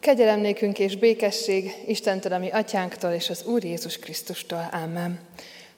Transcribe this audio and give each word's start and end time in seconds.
Kegyelem 0.00 0.40
nékünk 0.40 0.78
és 0.78 0.96
békesség 0.96 1.74
Istentől, 1.86 2.32
ami 2.32 2.50
atyánktól 2.50 3.10
és 3.10 3.30
az 3.30 3.44
Úr 3.44 3.64
Jézus 3.64 3.98
Krisztustól. 3.98 4.68
Amen. 4.72 5.20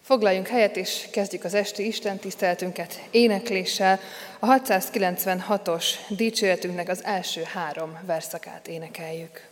Foglaljunk 0.02 0.46
helyet, 0.46 0.76
és 0.76 1.08
kezdjük 1.10 1.44
az 1.44 1.54
esti 1.54 1.86
Isten 1.86 2.18
tiszteltünket 2.18 3.02
énekléssel. 3.10 4.00
A 4.38 4.46
696-os 4.46 5.84
dicsőjetünknek 6.08 6.88
az 6.88 7.04
első 7.04 7.42
három 7.42 7.98
verszakát 8.06 8.68
énekeljük. 8.68 9.51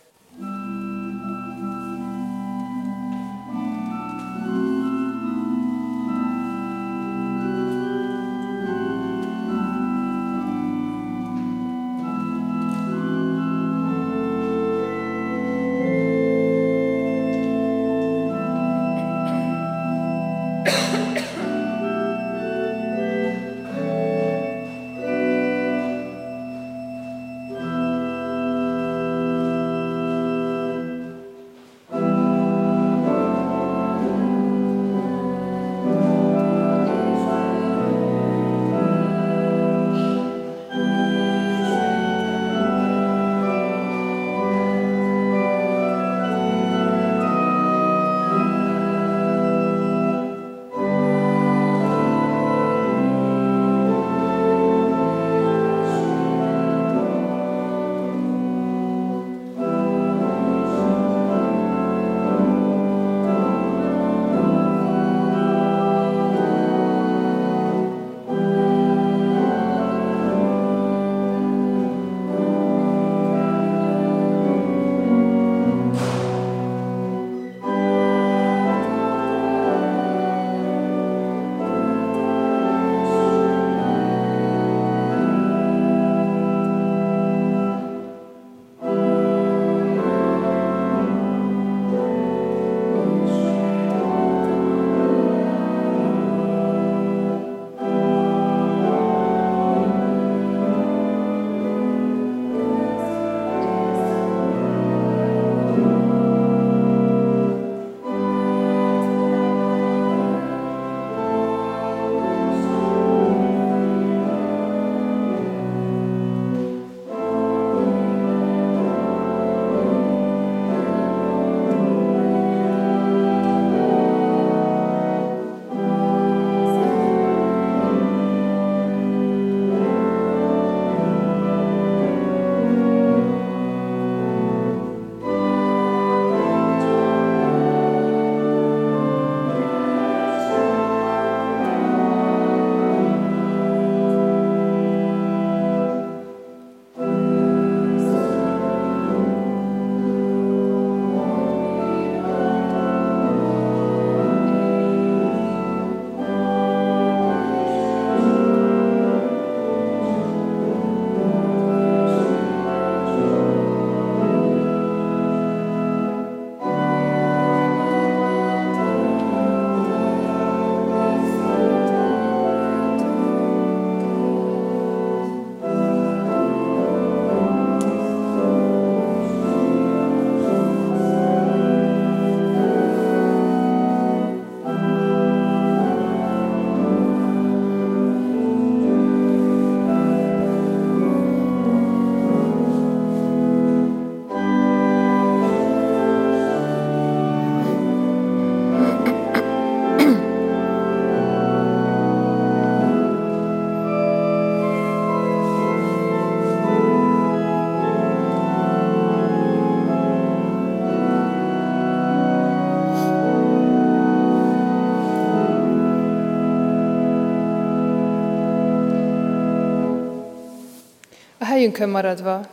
Helyünkön 221.81 221.89
maradva 221.89 222.47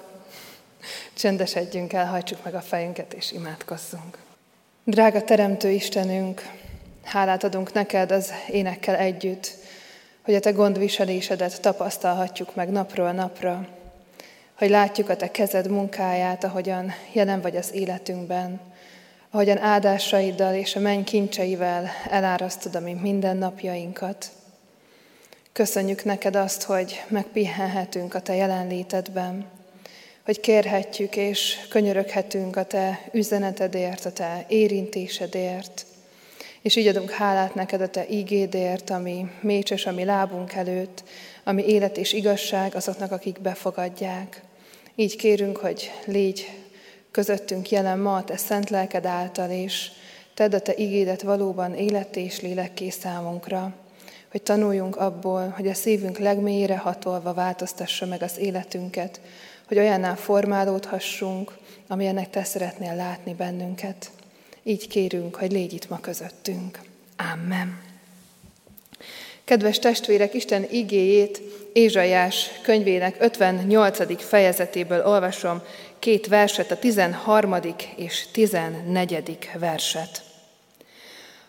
csendesedjünk 1.15 1.93
el, 1.93 2.07
hajtsuk 2.07 2.45
meg 2.45 2.55
a 2.55 2.61
fejünket 2.61 3.13
és 3.13 3.33
imádkozzunk. 3.33 4.19
Drága 4.85 5.25
Teremtő 5.25 5.71
Istenünk, 5.71 6.43
hálát 7.05 7.45
adunk 7.45 7.73
neked 7.73 8.11
az 8.11 8.33
énekkel 8.51 8.97
együtt, 8.97 9.55
hogy 10.25 10.35
a 10.35 10.41
te 10.41 10.51
gondviselésedet 10.51 11.61
tapasztalhatjuk 11.61 12.55
meg 12.55 12.71
napról 12.71 13.13
napra, 13.13 13.69
hogy 14.55 14.71
látjuk 14.71 15.09
a 15.09 15.17
te 15.17 15.31
kezed 15.31 15.71
munkáját, 15.71 16.45
ahogyan 16.45 16.93
jelen 17.13 17.41
vagy 17.41 17.57
az 17.57 17.75
életünkben, 17.75 18.61
ahogyan 19.31 19.59
áldásaiddal 19.59 20.55
és 20.55 20.77
a 20.77 20.81
menny 20.81 21.03
kincseivel 21.03 21.89
elárasztod 22.11 22.75
a 22.75 22.81
mi 22.81 22.93
mindennapjainkat. 22.93 24.31
Köszönjük 25.59 26.05
neked 26.05 26.37
azt, 26.37 26.63
hogy 26.63 27.05
megpihenhetünk 27.09 28.15
a 28.15 28.21
te 28.21 28.35
jelenlétedben, 28.35 29.47
hogy 30.25 30.41
kérhetjük 30.41 31.17
és 31.17 31.59
könyöröghetünk 31.69 32.57
a 32.57 32.65
te 32.65 33.01
üzenetedért, 33.13 34.05
a 34.05 34.13
te 34.13 34.45
érintésedért, 34.49 35.87
és 36.63 36.77
így 36.77 36.87
adunk 36.87 37.11
hálát 37.11 37.55
neked 37.55 37.81
a 37.81 37.89
te 37.89 38.09
ígédért, 38.09 38.91
ami 38.91 39.31
mécses 39.41 39.87
a 39.87 39.93
mi 39.93 40.05
lábunk 40.05 40.53
előtt, 40.53 41.03
ami 41.45 41.69
élet 41.69 41.97
és 41.97 42.13
igazság 42.13 42.75
azoknak, 42.75 43.13
akik 43.13 43.41
befogadják. 43.41 44.43
Így 44.95 45.17
kérünk, 45.17 45.57
hogy 45.57 45.93
légy 46.05 46.49
közöttünk 47.11 47.71
jelen 47.71 47.99
ma 47.99 48.17
a 48.17 48.25
te 48.25 48.37
szent 48.37 48.71
lelked 48.71 49.07
által, 49.07 49.51
és 49.51 49.91
tedd 50.35 50.55
a 50.55 50.61
te 50.61 50.75
ígédet 50.77 51.23
valóban 51.23 51.75
életté 51.75 52.25
és 52.25 52.41
lélekké 52.41 52.89
számunkra 52.89 53.87
hogy 54.31 54.43
tanuljunk 54.43 54.97
abból, 54.97 55.49
hogy 55.49 55.69
a 55.69 55.75
szívünk 55.75 56.19
legmélyére 56.19 56.77
hatolva 56.77 57.33
változtassa 57.35 58.07
meg 58.07 58.23
az 58.23 58.39
életünket, 58.39 59.21
hogy 59.69 59.79
olyanná 59.79 60.15
formálódhassunk, 60.15 61.57
amilyennek 61.87 62.31
Te 62.31 62.45
szeretnél 62.45 62.95
látni 62.95 63.35
bennünket. 63.35 64.11
Így 64.63 64.89
kérünk, 64.89 65.35
hogy 65.35 65.53
légy 65.53 65.73
itt 65.73 65.89
ma 65.89 66.01
közöttünk. 66.01 66.81
Amen. 67.33 67.81
Kedves 69.45 69.79
testvérek, 69.79 70.35
Isten 70.35 70.67
igéjét 70.71 71.41
Ézsajás 71.73 72.51
könyvének 72.63 73.17
58. 73.19 74.23
fejezetéből 74.23 75.07
olvasom 75.07 75.63
két 75.99 76.27
verset, 76.27 76.71
a 76.71 76.79
13. 76.79 77.57
és 77.97 78.27
14. 78.33 79.51
verset. 79.59 80.28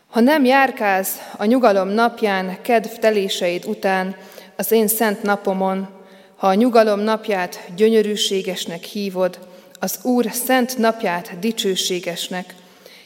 Ha 0.09 0.19
nem 0.19 0.45
járkáz 0.45 1.21
a 1.37 1.45
nyugalom 1.45 1.87
napján, 1.87 2.61
kedv 2.61 2.89
teléseid 2.89 3.65
után, 3.65 4.15
az 4.55 4.71
én 4.71 4.87
szent 4.87 5.23
napomon, 5.23 5.87
ha 6.35 6.47
a 6.47 6.53
nyugalom 6.53 6.99
napját 6.99 7.59
gyönyörűségesnek 7.75 8.83
hívod, 8.83 9.39
az 9.79 9.99
Úr 10.03 10.25
szent 10.31 10.77
napját 10.77 11.39
dicsőségesnek, 11.39 12.55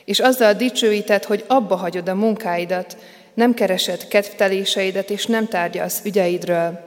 és 0.06 0.20
azzal 0.20 0.54
dicsőíted, 0.54 1.24
hogy 1.24 1.44
abba 1.48 1.76
hagyod 1.76 2.10
a 2.10 2.16
munkáidat, 2.16 2.98
nem 3.34 3.54
keresed 3.54 4.08
kedvteléseidet, 4.08 5.10
és 5.10 5.26
nem 5.26 5.48
tárgyalsz 5.48 6.02
ügyeidről, 6.06 6.80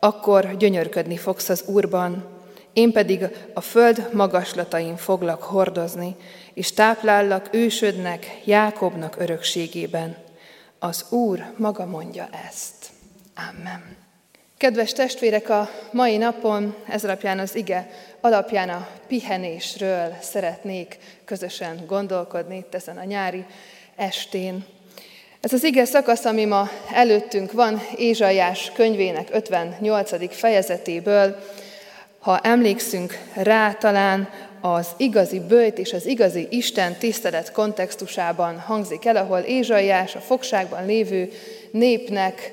akkor 0.00 0.56
gyönyörködni 0.56 1.16
fogsz 1.16 1.48
az 1.48 1.64
Úrban, 1.66 2.36
én 2.72 2.92
pedig 2.92 3.26
a 3.54 3.60
föld 3.60 4.08
magaslatain 4.12 4.96
foglak 4.96 5.42
hordozni, 5.42 6.16
és 6.56 6.72
táplállak 6.72 7.48
ősödnek, 7.50 8.40
Jákobnak 8.44 9.16
örökségében. 9.18 10.16
Az 10.78 11.04
Úr 11.10 11.52
maga 11.56 11.86
mondja 11.86 12.28
ezt. 12.48 12.86
Amen. 13.50 13.96
Kedves 14.56 14.92
testvérek, 14.92 15.48
a 15.48 15.70
mai 15.92 16.16
napon 16.16 16.74
ez 16.88 17.04
alapján 17.04 17.38
az 17.38 17.54
ige 17.54 17.90
alapján 18.20 18.68
a 18.68 18.88
pihenésről 19.06 20.16
szeretnék 20.20 20.98
közösen 21.24 21.84
gondolkodni 21.86 22.56
itt 22.56 22.74
ezen 22.74 22.96
a 22.96 23.04
nyári 23.04 23.44
estén. 23.96 24.64
Ez 25.40 25.52
az 25.52 25.64
ige 25.64 25.84
szakasz, 25.84 26.24
ami 26.24 26.44
ma 26.44 26.68
előttünk 26.92 27.52
van, 27.52 27.82
Ézsajás 27.96 28.72
könyvének 28.74 29.28
58. 29.32 30.34
fejezetéből, 30.34 31.36
ha 32.18 32.38
emlékszünk 32.38 33.18
rá, 33.34 33.72
talán 33.72 34.28
az 34.74 34.88
igazi 34.96 35.40
bőjt 35.40 35.78
és 35.78 35.92
az 35.92 36.06
igazi 36.06 36.46
Isten 36.50 36.94
tisztelet 36.94 37.52
kontextusában 37.52 38.58
hangzik 38.58 39.04
el, 39.04 39.16
ahol 39.16 39.38
Ézsaiás 39.38 40.14
a 40.14 40.20
fogságban 40.20 40.86
lévő 40.86 41.30
népnek 41.70 42.52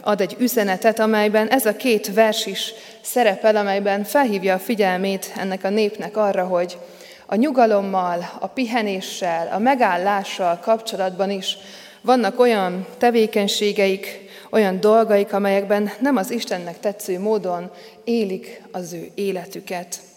ad 0.00 0.20
egy 0.20 0.36
üzenetet, 0.38 0.98
amelyben 0.98 1.48
ez 1.48 1.66
a 1.66 1.76
két 1.76 2.14
vers 2.14 2.46
is 2.46 2.72
szerepel, 3.00 3.56
amelyben 3.56 4.04
felhívja 4.04 4.54
a 4.54 4.58
figyelmét 4.58 5.32
ennek 5.36 5.64
a 5.64 5.68
népnek 5.68 6.16
arra, 6.16 6.44
hogy 6.44 6.78
a 7.26 7.34
nyugalommal, 7.34 8.30
a 8.40 8.46
pihenéssel, 8.46 9.48
a 9.52 9.58
megállással 9.58 10.58
kapcsolatban 10.62 11.30
is 11.30 11.56
vannak 12.00 12.40
olyan 12.40 12.86
tevékenységeik, 12.98 14.28
olyan 14.50 14.80
dolgaik, 14.80 15.32
amelyekben 15.32 15.90
nem 16.00 16.16
az 16.16 16.30
Istennek 16.30 16.80
tetsző 16.80 17.18
módon 17.18 17.70
élik 18.04 18.62
az 18.70 18.92
ő 18.92 19.08
életüket. 19.14 20.08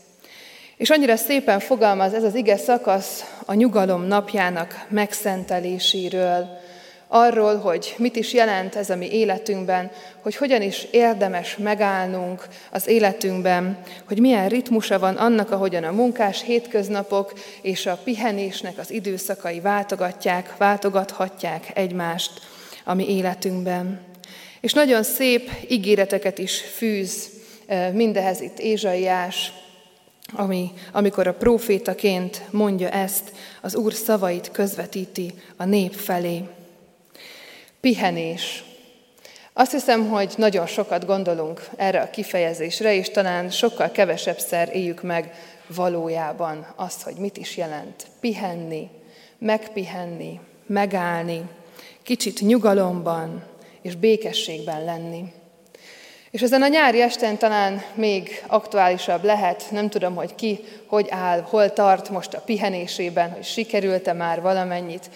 És 0.84 0.90
annyira 0.90 1.16
szépen 1.16 1.60
fogalmaz 1.60 2.14
ez 2.14 2.24
az 2.24 2.36
ige 2.36 2.58
szakasz 2.58 3.24
a 3.46 3.54
nyugalom 3.54 4.02
napjának 4.02 4.86
megszenteléséről, 4.90 6.48
arról, 7.08 7.58
hogy 7.58 7.96
mit 7.98 8.16
is 8.16 8.34
jelent 8.34 8.76
ez 8.76 8.90
a 8.90 8.96
mi 8.96 9.12
életünkben, 9.12 9.92
hogy 10.22 10.36
hogyan 10.36 10.62
is 10.62 10.88
érdemes 10.92 11.58
megállnunk 11.58 12.48
az 12.72 12.88
életünkben, 12.88 13.78
hogy 14.08 14.20
milyen 14.20 14.50
ritmusa 14.50 15.00
van 15.00 15.16
annak, 15.16 15.52
ahogyan 15.52 15.84
a 15.84 15.92
munkás 15.92 16.44
hétköznapok 16.44 17.34
és 17.62 17.86
a 17.86 18.00
pihenésnek 18.04 18.78
az 18.78 18.92
időszakai 18.92 19.60
váltogatják, 19.60 20.58
váltogathatják 20.58 21.72
egymást 21.74 22.32
a 22.84 22.94
mi 22.94 23.16
életünkben. 23.16 24.00
És 24.62 24.74
nagyon 24.74 25.04
szép 25.04 25.50
ígéreteket 25.70 26.38
is 26.38 26.62
fűz 26.62 27.30
mindehez 27.94 28.42
itt 28.42 28.60
Ézsaiás, 28.60 29.52
ami, 30.36 30.72
amikor 30.92 31.28
a 31.28 31.34
profétaként 31.34 32.42
mondja 32.52 32.90
ezt, 32.90 33.32
az 33.62 33.76
Úr 33.76 33.94
szavait 33.94 34.52
közvetíti 34.52 35.34
a 35.58 35.66
nép 35.66 35.94
felé. 35.94 36.44
Pihenés. 37.80 38.64
Azt 39.54 39.72
hiszem, 39.72 40.10
hogy 40.10 40.34
nagyon 40.38 40.66
sokat 40.66 41.06
gondolunk 41.06 41.70
erre 41.76 42.02
a 42.02 42.10
kifejezésre, 42.10 42.96
és 42.96 43.10
talán 43.10 43.50
sokkal 43.50 43.92
kevesebb 43.92 44.40
szer 44.40 44.76
éljük 44.76 45.02
meg 45.02 45.34
valójában 45.68 46.74
azt, 46.76 47.02
hogy 47.02 47.16
mit 47.16 47.38
is 47.38 47.58
jelent 47.58 48.08
pihenni, 48.20 48.90
megpihenni, 49.38 50.40
megállni, 50.66 51.50
kicsit 52.04 52.42
nyugalomban 52.42 53.44
és 53.82 53.96
békességben 53.96 54.84
lenni. 54.84 55.34
És 56.34 56.42
ezen 56.42 56.62
a 56.62 56.68
nyári 56.68 57.02
esten 57.02 57.38
talán 57.38 57.84
még 57.94 58.44
aktuálisabb 58.48 59.24
lehet, 59.24 59.66
nem 59.72 59.90
tudom, 59.90 60.16
hogy 60.16 60.36
ki, 60.36 60.60
hogy 60.88 61.08
áll, 61.10 61.42
hol 61.42 61.74
tart 61.74 62.10
most 62.10 62.34
a 62.34 62.42
pihenésében, 62.46 63.32
hogy 63.32 63.44
sikerült-e 63.44 64.14
már 64.14 64.42
valamennyit, 64.42 65.10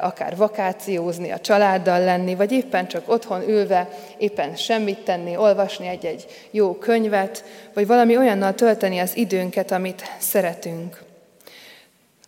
akár 0.00 0.36
vakációzni, 0.36 1.30
a 1.30 1.40
családdal 1.40 2.04
lenni, 2.04 2.34
vagy 2.34 2.52
éppen 2.52 2.88
csak 2.88 3.08
otthon 3.08 3.48
ülve, 3.48 3.88
éppen 4.18 4.56
semmit 4.56 4.98
tenni, 4.98 5.36
olvasni 5.36 5.86
egy-egy 5.86 6.26
jó 6.50 6.74
könyvet, 6.74 7.44
vagy 7.74 7.86
valami 7.86 8.16
olyannal 8.16 8.54
tölteni 8.54 8.98
az 8.98 9.16
időnket, 9.16 9.70
amit 9.70 10.02
szeretünk. 10.18 11.02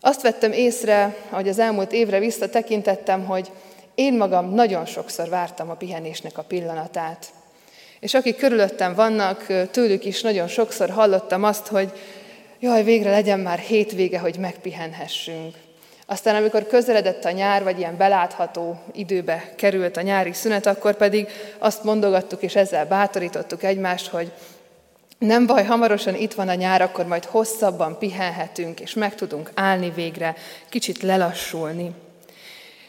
Azt 0.01 0.23
vettem 0.23 0.53
észre, 0.53 1.17
hogy 1.31 1.49
az 1.49 1.59
elmúlt 1.59 1.93
évre 1.93 2.19
visszatekintettem, 2.19 3.25
hogy 3.25 3.51
én 3.95 4.17
magam 4.17 4.55
nagyon 4.55 4.87
sokszor 4.87 5.29
vártam 5.29 5.71
a 5.71 5.75
pihenésnek 5.75 6.39
a 6.39 6.43
pillanatát. 6.43 7.27
És 8.01 8.15
akik 8.15 8.37
körülöttem 8.37 8.95
vannak, 8.95 9.47
tőlük 9.71 10.05
is 10.05 10.23
nagyon 10.23 10.49
sokszor 10.49 10.91
hallottam 10.91 11.45
azt, 11.45 11.67
hogy 11.67 11.93
jaj, 12.61 12.83
végre 12.83 13.11
legyen 13.11 13.41
már 13.41 13.59
hétvége, 13.59 14.19
hogy 14.19 14.37
megpihenhessünk. 14.39 15.55
Aztán 16.07 16.37
amikor 16.37 16.67
közeledett 16.67 17.25
a 17.25 17.31
nyár, 17.31 17.63
vagy 17.63 17.79
ilyen 17.79 17.97
belátható 17.97 18.81
időbe 18.93 19.53
került 19.57 19.97
a 19.97 20.01
nyári 20.01 20.33
szünet, 20.33 20.67
akkor 20.67 20.97
pedig 20.97 21.29
azt 21.59 21.85
mondogattuk, 21.85 22.43
és 22.43 22.57
ezzel 22.57 22.87
bátorítottuk 22.87 23.63
egymást, 23.63 24.07
hogy 24.07 24.33
nem 25.19 25.47
baj, 25.47 25.65
hamarosan 25.65 26.15
itt 26.15 26.35
van 26.35 26.49
a 26.49 26.55
nyár, 26.55 26.83
akkor 26.83 27.07
majd 27.07 27.25
hosszabban 27.25 27.99
pihenhetünk, 27.99 28.81
és 28.81 28.95
meg 28.95 29.15
tudunk 29.15 29.51
állni 29.55 29.91
végre, 29.91 30.35
kicsit 30.69 31.03
lelassulni. 31.03 31.91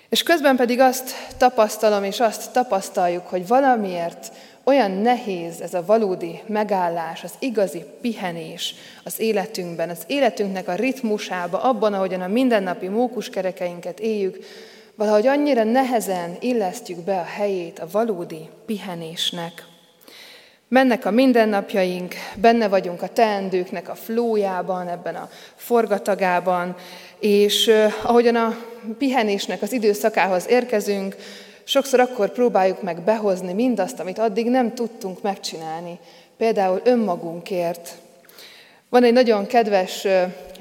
És 0.09 0.23
közben 0.23 0.55
pedig 0.55 0.79
azt 0.79 1.11
tapasztalom, 1.37 2.03
és 2.03 2.19
azt 2.19 2.51
tapasztaljuk, 2.51 3.27
hogy 3.27 3.47
valamiért 3.47 4.31
olyan 4.69 4.91
nehéz 4.91 5.61
ez 5.61 5.73
a 5.73 5.85
valódi 5.85 6.41
megállás, 6.45 7.23
az 7.23 7.33
igazi 7.39 7.83
pihenés 8.01 8.75
az 9.03 9.19
életünkben, 9.19 9.89
az 9.89 10.03
életünknek 10.07 10.67
a 10.67 10.75
ritmusába, 10.75 11.61
abban, 11.61 11.93
ahogyan 11.93 12.21
a 12.21 12.27
mindennapi 12.27 12.87
mókuskerekeinket 12.87 13.99
éljük, 13.99 14.37
valahogy 14.95 15.27
annyira 15.27 15.63
nehezen 15.63 16.37
illesztjük 16.39 16.97
be 16.97 17.19
a 17.19 17.23
helyét 17.23 17.79
a 17.79 17.87
valódi 17.91 18.49
pihenésnek. 18.65 19.65
Mennek 20.67 21.05
a 21.05 21.11
mindennapjaink, 21.11 22.15
benne 22.35 22.67
vagyunk 22.67 23.01
a 23.01 23.07
teendőknek 23.07 23.89
a 23.89 23.95
flójában, 23.95 24.87
ebben 24.87 25.15
a 25.15 25.29
forgatagában, 25.55 26.75
és 27.19 27.71
ahogyan 28.03 28.35
a 28.35 28.57
pihenésnek 28.97 29.61
az 29.61 29.71
időszakához 29.71 30.45
érkezünk, 30.49 31.15
sokszor 31.69 31.99
akkor 31.99 32.31
próbáljuk 32.31 32.81
meg 32.81 33.01
behozni 33.01 33.53
mindazt, 33.53 33.99
amit 33.99 34.19
addig 34.19 34.49
nem 34.49 34.73
tudtunk 34.73 35.21
megcsinálni, 35.21 35.99
például 36.37 36.81
önmagunkért. 36.83 37.91
Van 38.89 39.03
egy 39.03 39.13
nagyon 39.13 39.45
kedves 39.45 40.07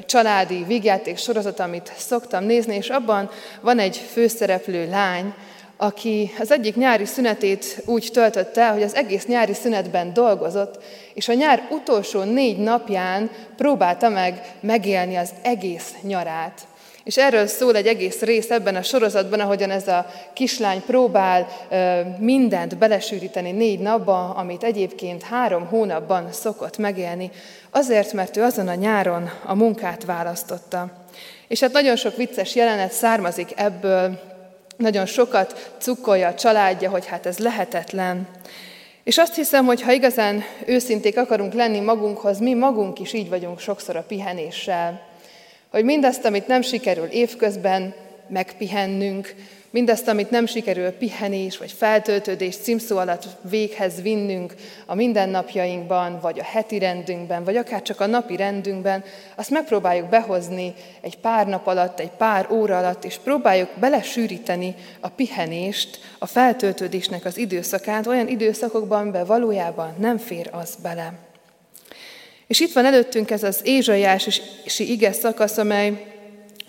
családi 0.06 0.64
vígjáték 0.66 1.16
sorozat, 1.16 1.60
amit 1.60 1.92
szoktam 1.96 2.44
nézni, 2.44 2.74
és 2.74 2.88
abban 2.88 3.30
van 3.60 3.78
egy 3.78 3.96
főszereplő 3.96 4.88
lány, 4.90 5.34
aki 5.76 6.30
az 6.38 6.50
egyik 6.50 6.76
nyári 6.76 7.04
szünetét 7.04 7.82
úgy 7.86 8.08
töltötte, 8.12 8.68
hogy 8.68 8.82
az 8.82 8.94
egész 8.94 9.26
nyári 9.26 9.54
szünetben 9.54 10.12
dolgozott, 10.12 10.82
és 11.14 11.28
a 11.28 11.34
nyár 11.34 11.68
utolsó 11.70 12.22
négy 12.22 12.58
napján 12.58 13.30
próbálta 13.56 14.08
meg 14.08 14.54
megélni 14.60 15.16
az 15.16 15.30
egész 15.42 15.94
nyarát. 16.02 16.67
És 17.08 17.16
erről 17.16 17.46
szól 17.46 17.76
egy 17.76 17.86
egész 17.86 18.20
rész 18.20 18.50
ebben 18.50 18.76
a 18.76 18.82
sorozatban, 18.82 19.40
ahogyan 19.40 19.70
ez 19.70 19.88
a 19.88 20.06
kislány 20.32 20.82
próbál 20.86 21.46
mindent 22.18 22.78
belesűríteni 22.78 23.50
négy 23.50 23.78
napba, 23.78 24.30
amit 24.30 24.62
egyébként 24.62 25.22
három 25.22 25.66
hónapban 25.66 26.32
szokott 26.32 26.78
megélni, 26.78 27.30
azért, 27.70 28.12
mert 28.12 28.36
ő 28.36 28.42
azon 28.42 28.68
a 28.68 28.74
nyáron 28.74 29.30
a 29.44 29.54
munkát 29.54 30.04
választotta. 30.04 30.90
És 31.46 31.60
hát 31.60 31.72
nagyon 31.72 31.96
sok 31.96 32.16
vicces 32.16 32.54
jelenet 32.54 32.92
származik 32.92 33.52
ebből, 33.56 34.20
nagyon 34.76 35.06
sokat 35.06 35.72
cukkolja 35.78 36.28
a 36.28 36.34
családja, 36.34 36.90
hogy 36.90 37.06
hát 37.06 37.26
ez 37.26 37.38
lehetetlen. 37.38 38.28
És 39.04 39.18
azt 39.18 39.34
hiszem, 39.34 39.64
hogy 39.64 39.82
ha 39.82 39.92
igazán 39.92 40.42
őszinték 40.66 41.18
akarunk 41.18 41.52
lenni 41.52 41.80
magunkhoz, 41.80 42.38
mi 42.38 42.54
magunk 42.54 42.98
is 42.98 43.12
így 43.12 43.28
vagyunk 43.28 43.60
sokszor 43.60 43.96
a 43.96 44.04
pihenéssel. 44.08 45.07
Hogy 45.70 45.84
mindazt, 45.84 46.25
amit 46.25 46.46
nem 46.46 46.62
sikerül 46.62 47.06
évközben 47.06 47.94
megpihennünk, 48.28 49.34
Mindazt, 49.70 50.08
amit 50.08 50.30
nem 50.30 50.46
sikerül 50.46 50.90
pihenés 50.90 51.58
vagy 51.58 51.72
feltöltődés 51.72 52.56
címszó 52.56 52.96
alatt 52.96 53.26
véghez 53.42 54.02
vinnünk 54.02 54.54
a 54.87 54.94
mindennapjainkban, 54.94 56.18
vagy 56.20 56.38
a 56.38 56.44
heti 56.44 56.78
rendünkben, 56.78 57.44
vagy 57.44 57.56
akár 57.56 57.82
csak 57.82 58.00
a 58.00 58.06
napi 58.06 58.37
rendünkben, 58.37 59.04
azt 59.37 59.50
megpróbáljuk 59.50 60.08
behozni 60.08 60.75
egy 61.00 61.18
pár 61.18 61.46
nap 61.46 61.66
alatt, 61.66 62.00
egy 62.00 62.10
pár 62.10 62.50
óra 62.50 62.78
alatt, 62.78 63.04
és 63.04 63.16
próbáljuk 63.16 63.68
belesűríteni 63.80 64.75
a 65.00 65.08
pihenést, 65.08 65.98
a 66.18 66.26
feltöltődésnek 66.26 67.25
az 67.25 67.38
időszakát 67.38 68.06
olyan 68.06 68.28
időszakokban, 68.28 69.00
amiben 69.00 69.26
valójában 69.26 69.94
nem 69.98 70.18
fér 70.18 70.48
az 70.52 70.76
bele. 70.82 71.27
És 72.48 72.60
itt 72.60 72.72
van 72.72 72.84
előttünk 72.84 73.30
ez 73.30 73.42
az 73.42 73.60
Ézsaiási 73.64 74.42
ige 74.78 75.12
szakasz, 75.12 75.58
amely 75.58 76.06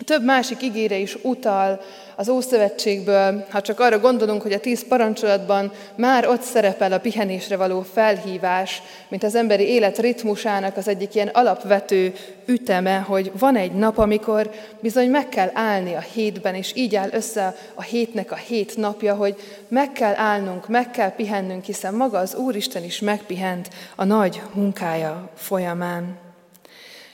több 0.04 0.24
másik 0.24 0.62
igére 0.62 0.96
is 0.96 1.16
utal 1.22 1.80
az 2.20 2.28
Ószövetségből, 2.28 3.44
ha 3.50 3.60
csak 3.60 3.80
arra 3.80 3.98
gondolunk, 3.98 4.42
hogy 4.42 4.52
a 4.52 4.60
tíz 4.60 4.86
parancsolatban 4.88 5.72
már 5.94 6.28
ott 6.28 6.42
szerepel 6.42 6.92
a 6.92 6.98
pihenésre 6.98 7.56
való 7.56 7.82
felhívás, 7.92 8.82
mint 9.08 9.24
az 9.24 9.34
emberi 9.34 9.64
élet 9.68 9.98
ritmusának 9.98 10.76
az 10.76 10.88
egyik 10.88 11.14
ilyen 11.14 11.30
alapvető 11.32 12.12
üteme, 12.46 12.96
hogy 12.96 13.32
van 13.38 13.56
egy 13.56 13.72
nap, 13.72 13.98
amikor 13.98 14.50
bizony 14.80 15.10
meg 15.10 15.28
kell 15.28 15.50
állni 15.52 15.94
a 15.94 16.00
hétben, 16.00 16.54
és 16.54 16.72
így 16.74 16.96
áll 16.96 17.08
össze 17.12 17.56
a 17.74 17.82
hétnek 17.82 18.32
a 18.32 18.36
hét 18.36 18.76
napja, 18.76 19.14
hogy 19.14 19.34
meg 19.68 19.92
kell 19.92 20.14
állnunk, 20.16 20.68
meg 20.68 20.90
kell 20.90 21.14
pihennünk, 21.14 21.64
hiszen 21.64 21.94
maga 21.94 22.18
az 22.18 22.34
Úristen 22.34 22.84
is 22.84 23.00
megpihent 23.00 23.68
a 23.96 24.04
nagy 24.04 24.42
munkája 24.54 25.30
folyamán. 25.34 26.29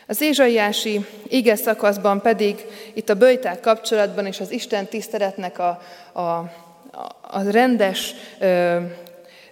Az 0.08 0.20
Ézsaiási 0.20 1.06
ige 1.28 1.56
szakaszban 1.56 2.20
pedig 2.20 2.66
itt 2.94 3.08
a 3.08 3.14
bőjták 3.14 3.60
kapcsolatban 3.60 4.26
és 4.26 4.40
az 4.40 4.50
Isten 4.50 4.86
tiszteletnek 4.86 5.58
a, 5.58 5.80
a, 6.12 6.20
a 7.20 7.50
rendes 7.50 8.14
ö, 8.38 8.76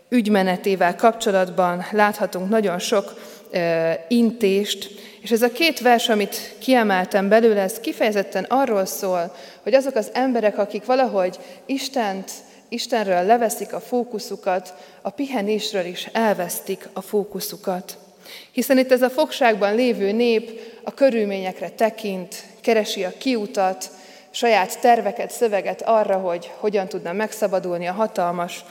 ügymenetével 0.09 0.97
kapcsolatban 0.97 1.85
láthatunk 1.93 2.49
nagyon 2.49 2.79
sok 2.79 3.15
ö, 3.51 3.91
intést, 4.09 4.91
és 5.21 5.31
ez 5.31 5.43
a 5.43 5.53
két 5.53 5.81
vers, 5.81 6.09
amit 6.09 6.55
kiemeltem 6.59 7.29
belőle, 7.29 7.61
ez 7.61 7.81
kifejezetten 7.81 8.45
arról 8.49 8.85
szól, 8.85 9.35
hogy 9.63 9.75
azok 9.75 9.95
az 9.95 10.11
emberek, 10.13 10.59
akik 10.59 10.85
valahogy 10.85 11.39
Istent, 11.67 12.31
Istenről 12.69 13.25
leveszik 13.25 13.73
a 13.73 13.81
fókuszukat, 13.81 14.75
a 15.03 15.11
pihenésről 15.11 15.85
is 15.85 16.09
elvesztik 16.13 16.89
a 16.93 17.01
fókuszukat. 17.01 17.99
Hiszen 18.53 18.79
itt 18.79 18.93
ez 18.93 19.03
a 19.03 19.11
fogságban 19.11 19.75
lévő 19.75 20.13
nép 20.13 20.61
a 20.85 20.95
körülményekre 20.95 21.69
tekint, 21.69 22.45
keresi 22.61 23.05
a 23.05 23.13
kiutat, 23.19 23.91
saját 24.31 24.81
terveket, 24.81 25.31
szöveget 25.31 25.83
arra, 25.83 26.17
hogy 26.17 26.51
hogyan 26.57 26.89
tudna 26.89 27.13
megszabadulni 27.13 27.87
a 27.87 27.93
hatalmas 27.93 28.65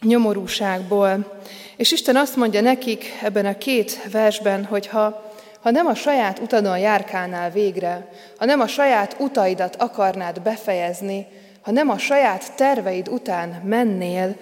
nyomorúságból. 0.00 1.40
És 1.76 1.92
Isten 1.92 2.16
azt 2.16 2.36
mondja 2.36 2.60
nekik 2.60 3.04
ebben 3.22 3.46
a 3.46 3.58
két 3.58 4.08
versben, 4.10 4.64
hogy 4.64 4.86
ha, 4.86 5.32
ha 5.60 5.70
nem 5.70 5.86
a 5.86 5.94
saját 5.94 6.38
utadon 6.38 6.78
járkálnál 6.78 7.50
végre, 7.50 8.08
ha 8.38 8.44
nem 8.44 8.60
a 8.60 8.66
saját 8.66 9.16
utaidat 9.18 9.76
akarnád 9.76 10.40
befejezni, 10.40 11.26
ha 11.62 11.70
nem 11.70 11.88
a 11.88 11.98
saját 11.98 12.54
terveid 12.56 13.08
után 13.08 13.48
mennél, 13.48 14.36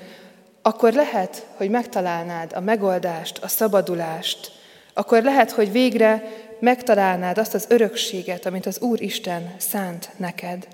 akkor 0.62 0.92
lehet, 0.92 1.46
hogy 1.56 1.70
megtalálnád 1.70 2.52
a 2.54 2.60
megoldást, 2.60 3.38
a 3.38 3.48
szabadulást, 3.48 4.52
akkor 4.94 5.22
lehet, 5.22 5.50
hogy 5.50 5.72
végre 5.72 6.22
megtalálnád 6.60 7.38
azt 7.38 7.54
az 7.54 7.66
örökséget, 7.68 8.46
amit 8.46 8.66
az 8.66 8.80
Úr 8.80 9.00
Isten 9.00 9.54
szánt 9.58 10.10
neked. 10.16 10.66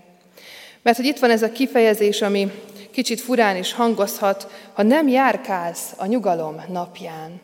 Mert 0.83 0.97
hogy 0.97 1.07
itt 1.07 1.19
van 1.19 1.31
ez 1.31 1.43
a 1.43 1.53
kifejezés, 1.53 2.23
ami 2.23 2.51
kicsit 2.91 3.21
furán 3.21 3.57
is 3.57 3.73
hangozhat, 3.73 4.51
ha 4.73 4.83
nem 4.83 5.09
járkálsz 5.09 5.93
a 5.97 6.07
nyugalom 6.07 6.63
napján. 6.69 7.41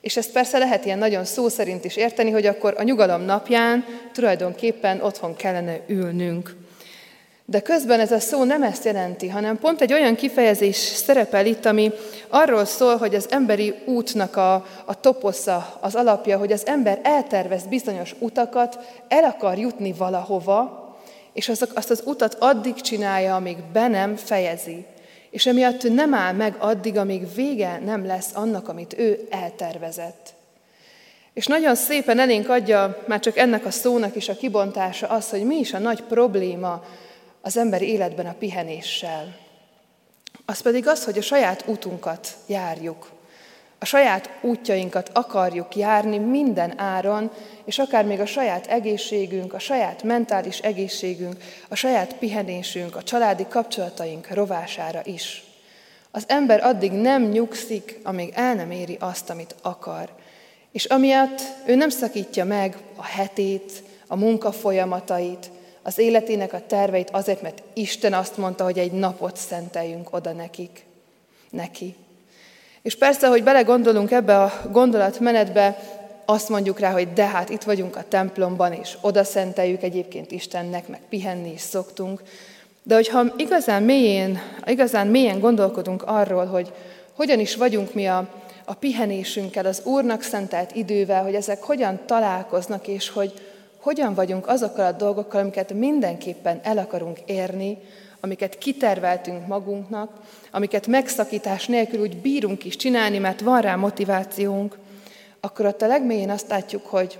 És 0.00 0.16
ezt 0.16 0.32
persze 0.32 0.58
lehet 0.58 0.84
ilyen 0.84 0.98
nagyon 0.98 1.24
szó 1.24 1.48
szerint 1.48 1.84
is 1.84 1.96
érteni, 1.96 2.30
hogy 2.30 2.46
akkor 2.46 2.74
a 2.76 2.82
nyugalom 2.82 3.22
napján 3.22 3.84
tulajdonképpen 4.12 5.00
otthon 5.00 5.36
kellene 5.36 5.80
ülnünk. 5.86 6.63
De 7.46 7.60
közben 7.60 8.00
ez 8.00 8.12
a 8.12 8.18
szó 8.18 8.44
nem 8.44 8.62
ezt 8.62 8.84
jelenti, 8.84 9.28
hanem 9.28 9.58
pont 9.58 9.80
egy 9.80 9.92
olyan 9.92 10.14
kifejezés 10.14 10.76
szerepel 10.76 11.46
itt, 11.46 11.64
ami 11.64 11.92
arról 12.28 12.64
szól, 12.64 12.96
hogy 12.96 13.14
az 13.14 13.26
emberi 13.30 13.74
útnak 13.84 14.36
a, 14.36 14.54
a 14.84 15.00
toposza, 15.00 15.78
az 15.80 15.94
alapja, 15.94 16.38
hogy 16.38 16.52
az 16.52 16.66
ember 16.66 17.00
eltervez 17.02 17.66
bizonyos 17.66 18.14
utakat, 18.18 18.78
el 19.08 19.24
akar 19.24 19.58
jutni 19.58 19.92
valahova, 19.92 20.82
és 21.32 21.48
azok, 21.48 21.70
azt 21.74 21.90
az 21.90 22.02
utat 22.04 22.36
addig 22.38 22.74
csinálja, 22.74 23.34
amíg 23.34 23.56
be 23.72 23.88
nem 23.88 24.16
fejezi. 24.16 24.86
És 25.30 25.46
emiatt 25.46 25.94
nem 25.94 26.14
áll 26.14 26.32
meg 26.32 26.54
addig, 26.58 26.96
amíg 26.96 27.34
vége 27.34 27.80
nem 27.84 28.06
lesz 28.06 28.30
annak, 28.34 28.68
amit 28.68 28.98
ő 28.98 29.26
eltervezett. 29.30 30.34
És 31.32 31.46
nagyon 31.46 31.74
szépen 31.74 32.18
elénk 32.18 32.48
adja 32.48 33.02
már 33.06 33.20
csak 33.20 33.36
ennek 33.36 33.66
a 33.66 33.70
szónak 33.70 34.16
is 34.16 34.28
a 34.28 34.36
kibontása 34.36 35.06
az, 35.06 35.30
hogy 35.30 35.44
mi 35.44 35.56
is 35.56 35.72
a 35.72 35.78
nagy 35.78 36.02
probléma 36.02 36.84
az 37.44 37.56
emberi 37.56 37.88
életben 37.88 38.26
a 38.26 38.34
pihenéssel. 38.38 39.36
Az 40.44 40.60
pedig 40.60 40.88
az, 40.88 41.04
hogy 41.04 41.18
a 41.18 41.22
saját 41.22 41.64
útunkat 41.66 42.36
járjuk. 42.46 43.10
A 43.78 43.84
saját 43.84 44.30
útjainkat 44.40 45.10
akarjuk 45.12 45.76
járni 45.76 46.18
minden 46.18 46.78
áron, 46.78 47.30
és 47.64 47.78
akár 47.78 48.04
még 48.04 48.20
a 48.20 48.26
saját 48.26 48.66
egészségünk, 48.66 49.52
a 49.52 49.58
saját 49.58 50.02
mentális 50.02 50.58
egészségünk, 50.58 51.36
a 51.68 51.74
saját 51.74 52.14
pihenésünk, 52.14 52.96
a 52.96 53.02
családi 53.02 53.46
kapcsolataink 53.48 54.28
rovására 54.28 55.00
is. 55.04 55.44
Az 56.10 56.24
ember 56.26 56.64
addig 56.64 56.92
nem 56.92 57.22
nyugszik, 57.22 57.98
amíg 58.02 58.32
el 58.34 58.54
nem 58.54 58.70
éri 58.70 58.96
azt, 59.00 59.30
amit 59.30 59.54
akar. 59.62 60.08
És 60.72 60.84
amiatt 60.84 61.42
ő 61.66 61.74
nem 61.74 61.88
szakítja 61.88 62.44
meg 62.44 62.76
a 62.96 63.04
hetét, 63.04 63.82
a 64.06 64.16
munka 64.16 64.52
folyamatait, 64.52 65.50
az 65.86 65.98
életének 65.98 66.52
a 66.52 66.66
terveit 66.66 67.10
azért, 67.10 67.42
mert 67.42 67.62
Isten 67.72 68.12
azt 68.12 68.36
mondta, 68.36 68.64
hogy 68.64 68.78
egy 68.78 68.92
napot 68.92 69.36
szenteljünk 69.36 70.12
oda 70.12 70.32
nekik, 70.32 70.84
neki. 71.50 71.94
És 72.82 72.96
persze, 72.96 73.28
hogy 73.28 73.42
belegondolunk 73.42 74.10
ebbe 74.10 74.42
a 74.42 74.52
gondolatmenetbe, 74.70 75.78
azt 76.24 76.48
mondjuk 76.48 76.78
rá, 76.78 76.90
hogy 76.90 77.12
de 77.12 77.26
hát 77.26 77.48
itt 77.48 77.62
vagyunk 77.62 77.96
a 77.96 78.04
templomban, 78.08 78.72
és 78.72 78.96
oda 79.00 79.24
szenteljük 79.24 79.82
egyébként 79.82 80.30
Istennek, 80.30 80.88
meg 80.88 81.00
pihenni 81.08 81.52
is 81.52 81.60
szoktunk. 81.60 82.22
De 82.82 82.94
hogyha 82.94 83.24
igazán 83.36 83.82
mélyen, 83.82 84.38
igazán 84.66 85.06
mélyen 85.06 85.40
gondolkodunk 85.40 86.02
arról, 86.02 86.44
hogy 86.44 86.72
hogyan 87.12 87.40
is 87.40 87.56
vagyunk 87.56 87.94
mi 87.94 88.06
a, 88.06 88.28
a 88.64 88.74
pihenésünkkel, 88.74 89.66
az 89.66 89.80
Úrnak 89.84 90.22
szentelt 90.22 90.74
idővel, 90.74 91.22
hogy 91.22 91.34
ezek 91.34 91.62
hogyan 91.62 92.00
találkoznak, 92.06 92.88
és 92.88 93.08
hogy 93.08 93.32
hogyan 93.84 94.14
vagyunk 94.14 94.46
azokkal 94.48 94.86
a 94.86 94.92
dolgokkal, 94.92 95.40
amiket 95.40 95.72
mindenképpen 95.72 96.60
el 96.62 96.78
akarunk 96.78 97.18
érni, 97.26 97.78
amiket 98.20 98.58
kiterveltünk 98.58 99.46
magunknak, 99.46 100.10
amiket 100.50 100.86
megszakítás 100.86 101.66
nélkül 101.66 102.00
úgy 102.00 102.16
bírunk 102.16 102.64
is 102.64 102.76
csinálni, 102.76 103.18
mert 103.18 103.40
van 103.40 103.60
rá 103.60 103.74
motivációnk, 103.76 104.78
akkor 105.40 105.66
ott 105.66 105.82
a 105.82 105.86
legmélyén 105.86 106.30
azt 106.30 106.48
látjuk, 106.48 106.86
hogy 106.86 107.18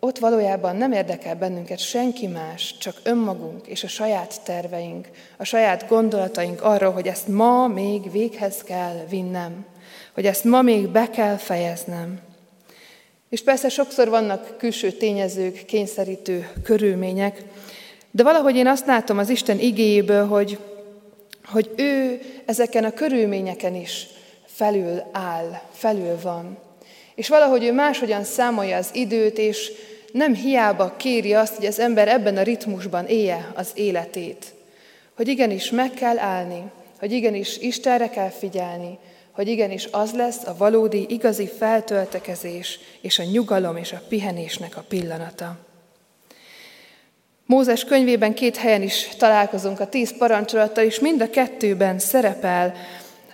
ott 0.00 0.18
valójában 0.18 0.76
nem 0.76 0.92
érdekel 0.92 1.34
bennünket 1.34 1.78
senki 1.78 2.26
más, 2.26 2.76
csak 2.78 2.94
önmagunk 3.02 3.66
és 3.66 3.84
a 3.84 3.88
saját 3.88 4.40
terveink, 4.44 5.08
a 5.36 5.44
saját 5.44 5.88
gondolataink 5.88 6.62
arról, 6.62 6.92
hogy 6.92 7.06
ezt 7.06 7.28
ma 7.28 7.66
még 7.66 8.10
véghez 8.10 8.62
kell 8.62 9.04
vinnem, 9.08 9.64
hogy 10.14 10.26
ezt 10.26 10.44
ma 10.44 10.62
még 10.62 10.88
be 10.88 11.10
kell 11.10 11.36
fejeznem. 11.36 12.31
És 13.32 13.42
persze 13.42 13.68
sokszor 13.68 14.08
vannak 14.08 14.54
külső 14.58 14.90
tényezők, 14.90 15.64
kényszerítő 15.64 16.50
körülmények, 16.64 17.42
de 18.10 18.22
valahogy 18.22 18.56
én 18.56 18.66
azt 18.66 18.86
látom 18.86 19.18
az 19.18 19.28
Isten 19.28 19.58
igéjéből, 19.58 20.26
hogy, 20.26 20.58
hogy 21.44 21.70
ő 21.76 22.20
ezeken 22.46 22.84
a 22.84 22.92
körülményeken 22.92 23.74
is 23.74 24.06
felül 24.46 25.02
áll, 25.12 25.60
felül 25.72 26.18
van. 26.22 26.58
És 27.14 27.28
valahogy 27.28 27.64
ő 27.64 27.72
máshogyan 27.72 28.24
számolja 28.24 28.76
az 28.76 28.90
időt, 28.92 29.38
és 29.38 29.72
nem 30.12 30.34
hiába 30.34 30.94
kéri 30.96 31.34
azt, 31.34 31.54
hogy 31.54 31.66
az 31.66 31.78
ember 31.78 32.08
ebben 32.08 32.36
a 32.36 32.42
ritmusban 32.42 33.06
élje 33.06 33.52
az 33.54 33.70
életét. 33.74 34.44
Hogy 35.16 35.28
igenis 35.28 35.70
meg 35.70 35.90
kell 35.90 36.18
állni, 36.18 36.62
hogy 36.98 37.12
igenis 37.12 37.58
Istenre 37.58 38.08
kell 38.08 38.30
figyelni, 38.30 38.98
hogy 39.32 39.48
igenis 39.48 39.88
az 39.90 40.12
lesz 40.12 40.46
a 40.46 40.56
valódi, 40.56 41.06
igazi 41.08 41.46
feltöltekezés 41.58 42.80
és 43.00 43.18
a 43.18 43.24
nyugalom 43.32 43.76
és 43.76 43.92
a 43.92 44.02
pihenésnek 44.08 44.76
a 44.76 44.84
pillanata. 44.88 45.56
Mózes 47.46 47.84
könyvében 47.84 48.34
két 48.34 48.56
helyen 48.56 48.82
is 48.82 49.08
találkozunk 49.18 49.80
a 49.80 49.88
tíz 49.88 50.16
parancsolattal, 50.18 50.84
és 50.84 50.98
mind 50.98 51.20
a 51.20 51.30
kettőben 51.30 51.98
szerepel 51.98 52.74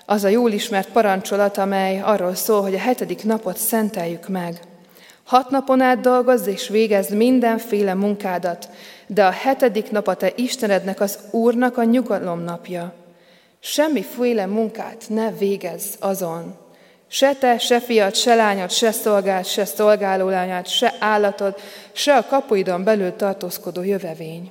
az 0.07 0.25
a 0.25 0.29
jól 0.29 0.53
ismert 0.53 0.89
parancsolat, 0.89 1.59
amely 1.59 2.01
arról 2.01 2.35
szól, 2.35 2.63
hogy 2.63 2.75
a 2.75 2.79
hetedik 2.79 3.25
napot 3.25 3.57
szenteljük 3.57 4.29
meg. 4.29 4.61
Hat 5.25 5.51
napon 5.51 5.81
át 5.81 6.01
dolgozz 6.01 6.47
és 6.47 6.69
végezd 6.69 7.15
mindenféle 7.15 7.95
munkádat, 7.95 8.69
de 9.07 9.27
a 9.27 9.31
hetedik 9.31 9.91
nap 9.91 10.07
a 10.07 10.15
te 10.15 10.33
Istenednek, 10.37 11.01
az 11.01 11.19
Úrnak 11.31 11.77
a 11.77 11.85
nyugalom 11.85 12.41
napja. 12.41 12.95
Semmiféle 13.61 14.47
munkát 14.47 15.05
ne 15.09 15.31
végezz 15.31 15.95
azon. 15.99 16.57
Se 17.07 17.35
te, 17.35 17.59
se 17.59 17.81
fiat, 17.81 18.15
se 18.15 18.35
lányod, 18.35 18.71
se 18.71 18.93
szolgált, 18.93 19.47
se 19.47 19.65
szolgáló 19.65 20.29
lányát, 20.29 20.67
se 20.67 20.95
állatod, 20.99 21.57
se 21.93 22.17
a 22.17 22.27
kapuidon 22.27 22.85
belül 22.85 23.17
tartózkodó 23.17 23.83
jövevény. 23.83 24.51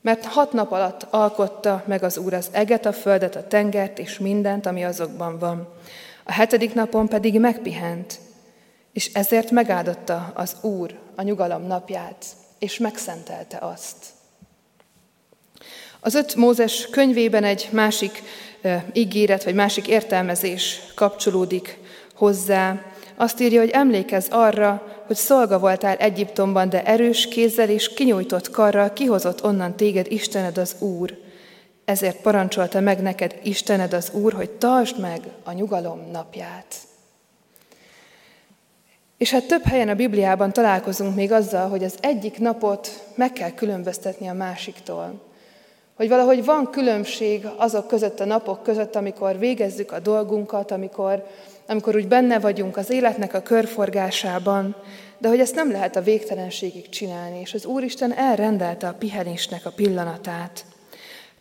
Mert 0.00 0.24
hat 0.24 0.52
nap 0.52 0.72
alatt 0.72 1.06
alkotta 1.10 1.82
meg 1.86 2.02
az 2.02 2.18
Úr 2.18 2.34
az 2.34 2.48
eget, 2.52 2.86
a 2.86 2.92
földet, 2.92 3.36
a 3.36 3.46
tengert 3.46 3.98
és 3.98 4.18
mindent, 4.18 4.66
ami 4.66 4.84
azokban 4.84 5.38
van. 5.38 5.68
A 6.24 6.32
hetedik 6.32 6.74
napon 6.74 7.08
pedig 7.08 7.40
megpihent, 7.40 8.18
és 8.92 9.10
ezért 9.12 9.50
megáldotta 9.50 10.32
az 10.34 10.56
Úr 10.60 10.98
a 11.14 11.22
nyugalom 11.22 11.66
napját, 11.66 12.24
és 12.58 12.78
megszentelte 12.78 13.58
azt. 13.60 13.96
Az 16.00 16.14
öt 16.14 16.34
Mózes 16.34 16.88
könyvében 16.90 17.44
egy 17.44 17.68
másik 17.72 18.22
ígéret, 18.92 19.44
vagy 19.44 19.54
másik 19.54 19.88
értelmezés 19.88 20.80
kapcsolódik 20.94 21.78
hozzá. 22.14 22.82
Azt 23.16 23.40
írja, 23.40 23.60
hogy 23.60 23.70
emlékezz 23.70 24.28
arra, 24.30 25.02
hogy 25.06 25.16
szolga 25.16 25.58
voltál 25.58 25.96
Egyiptomban, 25.96 26.68
de 26.68 26.84
erős 26.84 27.28
kézzel 27.28 27.68
és 27.68 27.94
kinyújtott 27.94 28.50
karral 28.50 28.92
kihozott 28.92 29.44
onnan 29.44 29.76
téged 29.76 30.06
Istened 30.12 30.58
az 30.58 30.76
Úr. 30.78 31.18
Ezért 31.84 32.20
parancsolta 32.20 32.80
meg 32.80 33.02
neked 33.02 33.38
Istened 33.42 33.92
az 33.92 34.10
Úr, 34.12 34.32
hogy 34.32 34.50
tartsd 34.50 35.00
meg 35.00 35.20
a 35.44 35.52
nyugalom 35.52 36.10
napját. 36.12 36.74
És 39.16 39.30
hát 39.30 39.46
több 39.46 39.64
helyen 39.64 39.88
a 39.88 39.94
Bibliában 39.94 40.52
találkozunk 40.52 41.14
még 41.14 41.32
azzal, 41.32 41.68
hogy 41.68 41.84
az 41.84 41.94
egyik 42.00 42.38
napot 42.38 43.04
meg 43.14 43.32
kell 43.32 43.50
különböztetni 43.50 44.28
a 44.28 44.32
másiktól. 44.32 45.25
Hogy 45.96 46.08
valahogy 46.08 46.44
van 46.44 46.70
különbség 46.70 47.46
azok 47.56 47.86
között 47.86 48.20
a 48.20 48.24
napok 48.24 48.62
között, 48.62 48.96
amikor 48.96 49.38
végezzük 49.38 49.92
a 49.92 49.98
dolgunkat, 49.98 50.70
amikor, 50.70 51.26
amikor 51.66 51.96
úgy 51.96 52.08
benne 52.08 52.38
vagyunk 52.38 52.76
az 52.76 52.90
életnek 52.90 53.34
a 53.34 53.42
körforgásában, 53.42 54.76
de 55.18 55.28
hogy 55.28 55.40
ezt 55.40 55.54
nem 55.54 55.70
lehet 55.70 55.96
a 55.96 56.02
végtelenségig 56.02 56.88
csinálni, 56.88 57.40
és 57.40 57.54
az 57.54 57.64
Úristen 57.64 58.12
elrendelte 58.12 58.88
a 58.88 58.94
pihenésnek 58.98 59.66
a 59.66 59.70
pillanatát. 59.70 60.64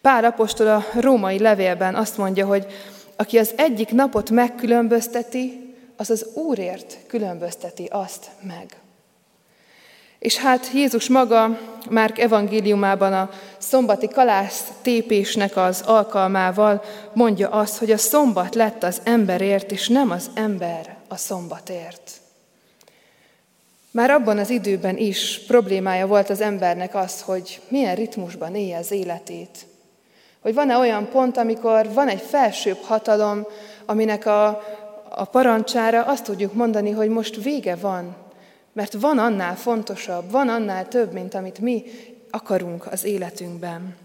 Pál 0.02 0.26
apostol 0.26 0.68
a 0.68 0.86
római 1.00 1.40
levélben 1.40 1.96
azt 1.96 2.18
mondja, 2.18 2.46
hogy 2.46 2.66
aki 3.16 3.38
az 3.38 3.54
egyik 3.56 3.90
napot 3.90 4.30
megkülönbözteti, 4.30 5.76
az 5.98 6.10
az 6.10 6.26
Úrért 6.34 6.98
különbözteti 7.08 7.86
azt 7.92 8.26
meg. 8.42 8.85
És 10.26 10.38
hát 10.38 10.70
Jézus 10.74 11.10
maga 11.10 11.60
Márk 11.90 12.20
evangéliumában 12.20 13.14
a 13.14 13.30
szombati 13.58 14.08
kalász 14.08 14.72
tépésnek 14.82 15.58
az 15.58 15.82
alkalmával 15.86 16.84
mondja 17.14 17.50
azt, 17.50 17.78
hogy 17.78 17.92
a 17.92 17.98
szombat 17.98 18.56
lett 18.56 18.84
az 18.84 19.02
emberért, 19.04 19.72
és 19.72 19.88
nem 19.88 20.12
az 20.12 20.30
ember 20.34 20.96
a 21.08 21.16
szombatért. 21.16 22.12
Már 23.92 24.10
abban 24.10 24.38
az 24.38 24.50
időben 24.50 24.98
is 24.98 25.42
problémája 25.48 26.08
volt 26.08 26.30
az 26.30 26.42
embernek 26.42 26.96
az, 26.96 27.22
hogy 27.22 27.62
milyen 27.68 27.96
ritmusban 27.96 28.56
élje 28.56 28.78
az 28.78 28.92
életét. 28.92 29.66
Hogy 30.42 30.54
van-e 30.54 30.78
olyan 30.78 31.10
pont, 31.10 31.38
amikor 31.38 31.94
van 31.94 32.08
egy 32.08 32.22
felsőbb 32.22 32.80
hatalom, 32.82 33.48
aminek 33.86 34.26
a, 34.26 34.48
a 35.10 35.26
parancsára 35.26 36.04
azt 36.04 36.24
tudjuk 36.24 36.54
mondani, 36.54 36.92
hogy 36.92 37.10
most 37.10 37.44
vége 37.44 37.76
van, 37.76 38.24
mert 38.76 38.94
van 38.94 39.18
annál 39.18 39.56
fontosabb, 39.56 40.32
van 40.32 40.50
annál 40.50 40.88
több, 40.88 41.14
mint 41.14 41.34
amit 41.34 41.60
mi 41.60 41.84
akarunk 42.30 42.92
az 42.92 43.04
életünkben. 43.04 43.96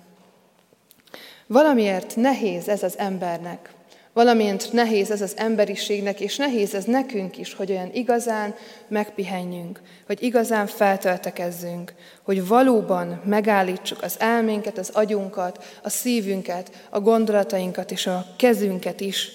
Valamiért 1.47 2.17
nehéz 2.17 2.69
ez 2.69 2.83
az 2.83 2.99
embernek, 2.99 3.71
valamiért 4.13 4.73
nehéz 4.73 5.11
ez 5.11 5.21
az 5.21 5.37
emberiségnek, 5.37 6.21
és 6.21 6.37
nehéz 6.37 6.75
ez 6.75 6.85
nekünk 6.85 7.39
is, 7.39 7.54
hogy 7.54 7.71
olyan 7.71 7.91
igazán 7.93 8.54
megpihenjünk, 8.89 9.80
hogy 10.06 10.23
igazán 10.23 10.67
feltöltekezzünk, 10.67 11.95
hogy 12.23 12.47
valóban 12.47 13.21
megállítsuk 13.25 14.02
az 14.02 14.17
elménket, 14.19 14.78
az 14.78 14.91
agyunkat, 14.93 15.65
a 15.83 15.89
szívünket, 15.89 16.87
a 16.91 17.00
gondolatainkat 17.00 17.91
és 17.91 18.06
a 18.06 18.26
kezünket 18.37 19.00
is, 19.00 19.28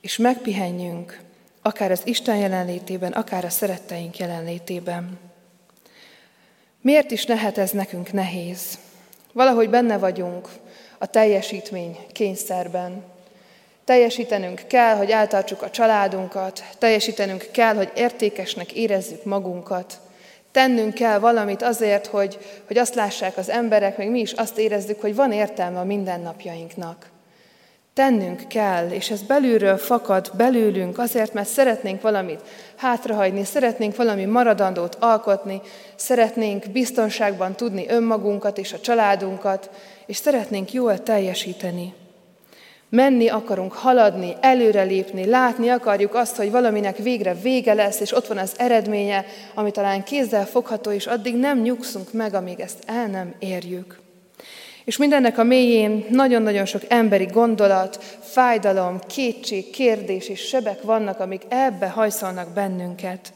és 0.00 0.16
megpihenjünk, 0.16 1.20
akár 1.62 1.90
az 1.90 2.00
Isten 2.04 2.36
jelenlétében, 2.36 3.12
akár 3.12 3.44
a 3.44 3.50
szeretteink 3.50 4.16
jelenlétében. 4.16 5.18
Miért 6.80 7.10
is 7.10 7.26
lehet 7.26 7.58
ez 7.58 7.70
nekünk 7.70 8.12
nehéz? 8.12 8.78
Valahogy 9.32 9.70
benne 9.70 9.98
vagyunk 9.98 10.48
a 10.98 11.06
teljesítmény 11.06 11.98
kényszerben. 12.12 13.04
Teljesítenünk 13.84 14.62
kell, 14.66 14.96
hogy 14.96 15.10
eltartsuk 15.10 15.62
a 15.62 15.70
családunkat, 15.70 16.64
teljesítenünk 16.78 17.48
kell, 17.52 17.74
hogy 17.74 17.92
értékesnek 17.94 18.72
érezzük 18.72 19.24
magunkat. 19.24 20.00
Tennünk 20.50 20.94
kell 20.94 21.18
valamit 21.18 21.62
azért, 21.62 22.06
hogy, 22.06 22.38
hogy 22.66 22.78
azt 22.78 22.94
lássák 22.94 23.36
az 23.36 23.48
emberek, 23.48 23.96
meg 23.96 24.10
mi 24.10 24.20
is 24.20 24.32
azt 24.32 24.58
érezzük, 24.58 25.00
hogy 25.00 25.14
van 25.14 25.32
értelme 25.32 25.78
a 25.78 25.84
mindennapjainknak. 25.84 27.10
Tennünk 27.94 28.48
kell, 28.48 28.90
és 28.90 29.10
ez 29.10 29.22
belülről 29.22 29.76
fakad 29.76 30.30
belőlünk 30.36 30.98
azért, 30.98 31.32
mert 31.32 31.48
szeretnénk 31.48 32.00
valamit 32.00 32.40
hátrahagyni, 32.76 33.44
szeretnénk 33.44 33.96
valami 33.96 34.24
maradandót 34.24 34.96
alkotni, 35.00 35.60
szeretnénk 35.96 36.70
biztonságban 36.70 37.54
tudni 37.54 37.88
önmagunkat 37.88 38.58
és 38.58 38.72
a 38.72 38.80
családunkat, 38.80 39.70
és 40.06 40.16
szeretnénk 40.16 40.72
jól 40.72 41.02
teljesíteni. 41.02 41.94
Menni 42.88 43.28
akarunk, 43.28 43.72
haladni, 43.72 44.36
előrelépni, 44.40 45.26
látni 45.26 45.68
akarjuk 45.68 46.14
azt, 46.14 46.36
hogy 46.36 46.50
valaminek 46.50 46.96
végre 46.96 47.34
vége 47.34 47.74
lesz, 47.74 48.00
és 48.00 48.12
ott 48.12 48.26
van 48.26 48.38
az 48.38 48.54
eredménye, 48.56 49.24
ami 49.54 49.70
talán 49.70 50.04
kézzel 50.04 50.46
fogható, 50.46 50.90
és 50.90 51.06
addig 51.06 51.36
nem 51.36 51.60
nyugszunk 51.60 52.12
meg, 52.12 52.34
amíg 52.34 52.60
ezt 52.60 52.82
el 52.86 53.06
nem 53.06 53.34
érjük. 53.38 54.01
És 54.84 54.96
mindennek 54.96 55.38
a 55.38 55.44
mélyén 55.44 56.06
nagyon-nagyon 56.10 56.64
sok 56.64 56.82
emberi 56.88 57.26
gondolat, 57.26 57.96
fájdalom, 58.20 58.98
kétség, 59.06 59.70
kérdés 59.70 60.28
és 60.28 60.40
sebek 60.40 60.82
vannak, 60.82 61.20
amik 61.20 61.42
ebbe 61.48 61.88
hajszolnak 61.88 62.52
bennünket. 62.52 63.32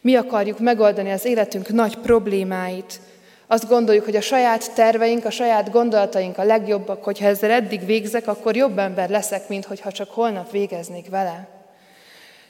Mi 0.00 0.14
akarjuk 0.14 0.58
megoldani 0.58 1.10
az 1.10 1.24
életünk 1.24 1.68
nagy 1.68 1.96
problémáit. 1.96 3.00
Azt 3.46 3.68
gondoljuk, 3.68 4.04
hogy 4.04 4.16
a 4.16 4.20
saját 4.20 4.74
terveink, 4.74 5.24
a 5.24 5.30
saját 5.30 5.70
gondolataink 5.70 6.38
a 6.38 6.44
legjobbak, 6.44 7.04
hogyha 7.04 7.26
ezzel 7.26 7.50
eddig 7.50 7.86
végzek, 7.86 8.26
akkor 8.28 8.56
jobb 8.56 8.78
ember 8.78 9.08
leszek, 9.08 9.48
mint 9.48 9.64
hogyha 9.64 9.92
csak 9.92 10.10
holnap 10.10 10.50
végeznék 10.50 11.08
vele. 11.08 11.55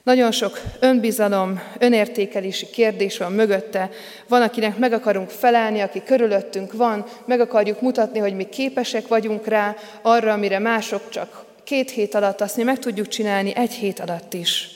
Nagyon 0.06 0.32
sok 0.32 0.60
önbizalom, 0.80 1.62
önértékelési 1.78 2.66
kérdés 2.66 3.18
van 3.18 3.32
mögötte. 3.32 3.90
Van, 4.28 4.42
akinek 4.42 4.78
meg 4.78 4.92
akarunk 4.92 5.30
felelni, 5.30 5.80
aki 5.80 6.02
körülöttünk 6.02 6.72
van, 6.72 7.04
meg 7.24 7.40
akarjuk 7.40 7.80
mutatni, 7.80 8.18
hogy 8.18 8.34
mi 8.36 8.44
képesek 8.44 9.08
vagyunk 9.08 9.46
rá 9.46 9.76
arra, 10.02 10.32
amire 10.32 10.58
mások 10.58 11.08
csak 11.08 11.44
két 11.64 11.90
hét 11.90 12.14
alatt, 12.14 12.40
azt 12.40 12.56
mi 12.56 12.62
meg 12.62 12.78
tudjuk 12.78 13.08
csinálni 13.08 13.54
egy 13.54 13.72
hét 13.72 14.00
alatt 14.00 14.34
is. 14.34 14.68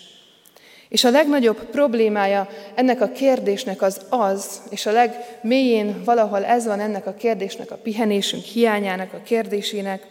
És 0.89 1.05
a 1.05 1.11
legnagyobb 1.11 1.65
problémája 1.65 2.49
ennek 2.75 3.01
a 3.01 3.09
kérdésnek 3.09 3.83
az 3.83 4.01
az, 4.09 4.63
és 4.71 4.87
a 4.87 4.93
legmélyén 4.93 6.05
valahol 6.05 6.45
ez 6.45 6.67
van 6.67 6.81
ennek 6.81 7.07
a 7.07 7.15
kérdésnek, 7.15 7.71
a 7.71 7.79
pihenésünk 7.83 8.43
hiányának 8.43 9.13
a 9.13 9.23
kérdésének, 9.25 10.07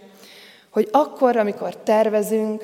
hogy 0.69 0.87
akkor, 0.91 1.37
amikor 1.37 1.75
tervezünk, 1.75 2.63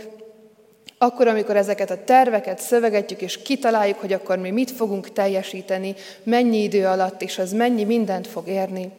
akkor, 0.98 1.28
amikor 1.28 1.56
ezeket 1.56 1.90
a 1.90 2.04
terveket 2.04 2.60
szövegetjük, 2.60 3.22
és 3.22 3.42
kitaláljuk, 3.42 4.00
hogy 4.00 4.14
akkor 4.14 4.38
mi 4.38 4.52
mit 4.52 4.72
fogunk 4.72 5.14
teljesíteni, 5.14 5.96
mennyi 6.24 6.64
idő 6.64 6.86
alatt, 6.86 7.22
és 7.22 7.38
az 7.38 7.52
mennyi 7.52 7.84
mindent 7.84 8.28
fog 8.28 8.48
érni, 8.48 8.92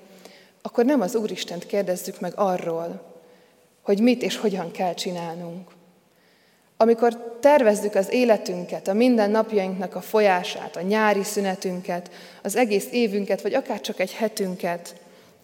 akkor 0.63 0.85
nem 0.85 1.01
az 1.01 1.15
Úristent 1.15 1.67
kérdezzük 1.67 2.21
meg 2.21 2.33
arról, 2.35 3.03
hogy 3.83 4.01
mit 4.01 4.23
és 4.23 4.37
hogyan 4.37 4.71
kell 4.71 4.95
csinálnunk. 4.95 5.71
Amikor 6.77 7.37
tervezzük 7.41 7.95
az 7.95 8.13
életünket, 8.13 8.89
a 8.89 8.93
mindennapjainknak 8.93 9.95
a 9.95 10.01
folyását, 10.01 10.77
a 10.77 10.81
nyári 10.81 11.23
szünetünket, 11.23 12.11
az 12.43 12.57
egész 12.57 12.89
évünket, 12.93 13.43
vagy 13.43 13.55
akár 13.55 13.81
csak 13.81 14.01
egy 14.01 14.13
hetünket, 14.13 14.95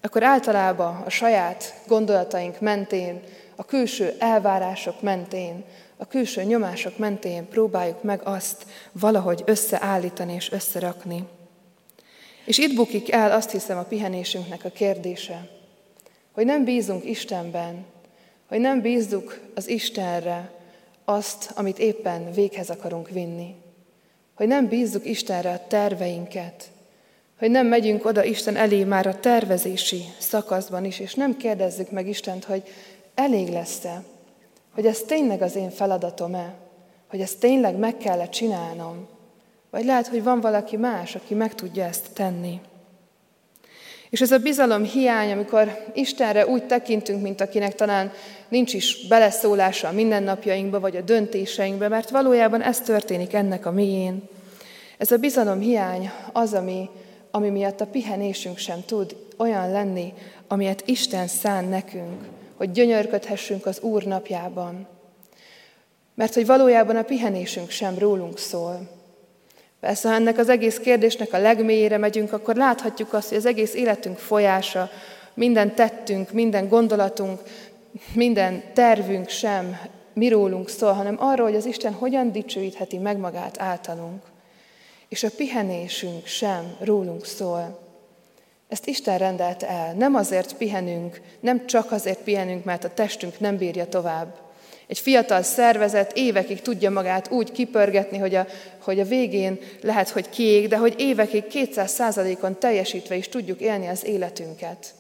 akkor 0.00 0.22
általában 0.22 1.02
a 1.06 1.10
saját 1.10 1.74
gondolataink 1.86 2.60
mentén, 2.60 3.20
a 3.56 3.64
külső 3.64 4.14
elvárások 4.18 5.02
mentén, 5.02 5.64
a 6.02 6.06
külső 6.06 6.42
nyomások 6.42 6.98
mentén 6.98 7.48
próbáljuk 7.48 8.02
meg 8.02 8.20
azt 8.24 8.66
valahogy 8.92 9.42
összeállítani 9.46 10.34
és 10.34 10.52
összerakni. 10.52 11.24
És 12.44 12.58
itt 12.58 12.74
bukik 12.74 13.12
el 13.12 13.32
azt 13.32 13.50
hiszem 13.50 13.78
a 13.78 13.82
pihenésünknek 13.82 14.64
a 14.64 14.70
kérdése, 14.70 15.48
hogy 16.32 16.44
nem 16.44 16.64
bízunk 16.64 17.04
Istenben, 17.04 17.84
hogy 18.48 18.60
nem 18.60 18.80
bízzuk 18.80 19.40
az 19.54 19.68
Istenre, 19.68 20.50
azt, 21.04 21.50
amit 21.54 21.78
éppen 21.78 22.32
véghez 22.32 22.70
akarunk 22.70 23.08
vinni. 23.08 23.54
Hogy 24.34 24.46
nem 24.46 24.68
bízzuk 24.68 25.06
Istenre 25.06 25.50
a 25.50 25.66
terveinket, 25.66 26.70
hogy 27.38 27.50
nem 27.50 27.66
megyünk 27.66 28.04
oda 28.04 28.24
Isten 28.24 28.56
elé 28.56 28.84
már 28.84 29.06
a 29.06 29.20
tervezési 29.20 30.04
szakaszban 30.18 30.84
is, 30.84 30.98
és 30.98 31.14
nem 31.14 31.36
kérdezzük 31.36 31.90
meg 31.90 32.08
Istent, 32.08 32.44
hogy 32.44 32.62
elég 33.14 33.48
lesz-e, 33.48 34.02
hogy 34.74 34.86
ez 34.86 35.00
tényleg 35.00 35.42
az 35.42 35.56
én 35.56 35.70
feladatom-e, 35.70 36.54
hogy 37.10 37.20
ezt 37.20 37.38
tényleg 37.38 37.76
meg 37.76 37.96
kell 37.96 38.28
csinálnom, 38.28 39.06
vagy 39.70 39.84
lehet, 39.84 40.06
hogy 40.06 40.22
van 40.22 40.40
valaki 40.40 40.76
más, 40.76 41.14
aki 41.14 41.34
meg 41.34 41.54
tudja 41.54 41.84
ezt 41.84 42.12
tenni. 42.14 42.60
És 44.10 44.20
ez 44.20 44.32
a 44.32 44.38
bizalom 44.38 44.84
hiány, 44.84 45.32
amikor 45.32 45.84
Istenre 45.94 46.46
úgy 46.46 46.66
tekintünk, 46.66 47.22
mint 47.22 47.40
akinek 47.40 47.74
talán 47.74 48.12
nincs 48.48 48.74
is 48.74 49.06
beleszólása 49.06 49.88
a 49.88 49.92
mindennapjainkba, 49.92 50.80
vagy 50.80 50.96
a 50.96 51.00
döntéseinkbe, 51.00 51.88
mert 51.88 52.10
valójában 52.10 52.62
ez 52.62 52.80
történik 52.80 53.32
ennek 53.32 53.66
a 53.66 53.70
mélyén. 53.70 54.22
Ez 54.98 55.10
a 55.10 55.16
bizalom 55.16 55.60
hiány 55.60 56.10
az, 56.32 56.52
ami, 56.52 56.88
ami 57.30 57.48
miatt 57.48 57.80
a 57.80 57.86
pihenésünk 57.86 58.58
sem 58.58 58.82
tud 58.86 59.16
olyan 59.36 59.70
lenni, 59.70 60.12
amilyet 60.48 60.82
Isten 60.86 61.26
szán 61.26 61.64
nekünk, 61.64 62.22
hogy 62.62 62.72
gyönyörködhessünk 62.72 63.66
az 63.66 63.80
Úr 63.80 64.02
napjában. 64.02 64.86
Mert 66.14 66.34
hogy 66.34 66.46
valójában 66.46 66.96
a 66.96 67.02
pihenésünk 67.02 67.70
sem 67.70 67.98
rólunk 67.98 68.38
szól, 68.38 68.88
Persze, 69.80 70.08
ha 70.08 70.14
ennek 70.14 70.38
az 70.38 70.48
egész 70.48 70.78
kérdésnek 70.78 71.32
a 71.32 71.38
legmélyére 71.38 71.98
megyünk, 71.98 72.32
akkor 72.32 72.56
láthatjuk 72.56 73.12
azt, 73.12 73.28
hogy 73.28 73.36
az 73.36 73.46
egész 73.46 73.74
életünk 73.74 74.18
folyása, 74.18 74.90
minden 75.34 75.74
tettünk, 75.74 76.32
minden 76.32 76.68
gondolatunk, 76.68 77.40
minden 78.14 78.62
tervünk 78.72 79.28
sem 79.28 79.78
mi 80.12 80.28
rólunk 80.28 80.68
szól, 80.68 80.92
hanem 80.92 81.16
arról, 81.18 81.46
hogy 81.46 81.56
az 81.56 81.66
Isten 81.66 81.92
hogyan 81.92 82.32
dicsőítheti 82.32 82.98
meg 82.98 83.16
magát 83.16 83.60
általunk. 83.60 84.22
És 85.08 85.22
a 85.22 85.30
pihenésünk 85.36 86.26
sem 86.26 86.76
rólunk 86.80 87.24
szól. 87.24 87.81
Ezt 88.72 88.86
Isten 88.86 89.18
rendelte 89.18 89.68
el. 89.68 89.94
Nem 89.94 90.14
azért 90.14 90.56
pihenünk, 90.56 91.20
nem 91.40 91.66
csak 91.66 91.92
azért 91.92 92.18
pihenünk, 92.18 92.64
mert 92.64 92.84
a 92.84 92.94
testünk 92.94 93.40
nem 93.40 93.56
bírja 93.56 93.86
tovább, 93.86 94.34
egy 94.86 94.98
fiatal 94.98 95.42
szervezet 95.42 96.12
évekig 96.16 96.60
tudja 96.60 96.90
magát 96.90 97.30
úgy 97.30 97.52
kipörgetni, 97.52 98.18
hogy 98.18 98.34
a, 98.34 98.46
hogy 98.78 99.00
a 99.00 99.04
végén 99.04 99.58
lehet, 99.80 100.08
hogy 100.08 100.30
kiég, 100.30 100.68
de 100.68 100.76
hogy 100.76 100.94
évekig 100.98 101.44
200%-on 101.52 102.58
teljesítve 102.58 103.14
is 103.14 103.28
tudjuk 103.28 103.60
élni 103.60 103.86
az 103.86 104.04
életünket. 104.04 104.94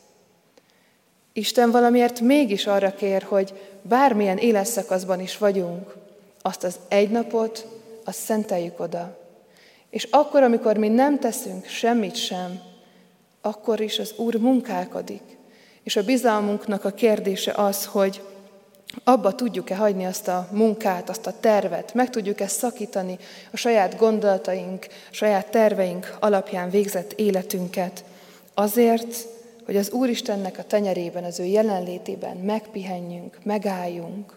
Isten 1.32 1.70
valamiért 1.70 2.20
mégis 2.20 2.66
arra 2.66 2.94
kér, 2.94 3.22
hogy 3.22 3.52
bármilyen 3.82 4.38
életszakaszban 4.38 5.20
is 5.20 5.38
vagyunk, 5.38 5.94
azt 6.42 6.64
az 6.64 6.78
egy 6.88 7.10
napot, 7.10 7.66
azt 8.04 8.18
szenteljük 8.18 8.80
oda. 8.80 9.18
És 9.90 10.08
akkor, 10.10 10.42
amikor 10.42 10.76
mi 10.76 10.88
nem 10.88 11.18
teszünk 11.18 11.66
semmit 11.66 12.16
sem, 12.16 12.70
akkor 13.42 13.80
is 13.80 13.98
az 13.98 14.14
Úr 14.16 14.34
munkálkodik. 14.34 15.22
És 15.82 15.96
a 15.96 16.04
bizalmunknak 16.04 16.84
a 16.84 16.90
kérdése 16.90 17.52
az, 17.52 17.84
hogy 17.84 18.22
abba 19.04 19.34
tudjuk-e 19.34 19.76
hagyni 19.76 20.04
azt 20.04 20.28
a 20.28 20.48
munkát, 20.50 21.08
azt 21.08 21.26
a 21.26 21.34
tervet, 21.40 21.94
meg 21.94 22.10
tudjuk-e 22.10 22.46
szakítani 22.46 23.18
a 23.52 23.56
saját 23.56 23.96
gondolataink, 23.96 24.86
saját 25.10 25.50
terveink 25.50 26.16
alapján 26.20 26.70
végzett 26.70 27.12
életünket, 27.12 28.04
azért, 28.54 29.26
hogy 29.64 29.76
az 29.76 29.90
Úristennek 29.90 30.58
a 30.58 30.62
tenyerében, 30.62 31.24
az 31.24 31.40
ő 31.40 31.44
jelenlétében 31.44 32.36
megpihenjünk, 32.36 33.38
megálljunk, 33.42 34.36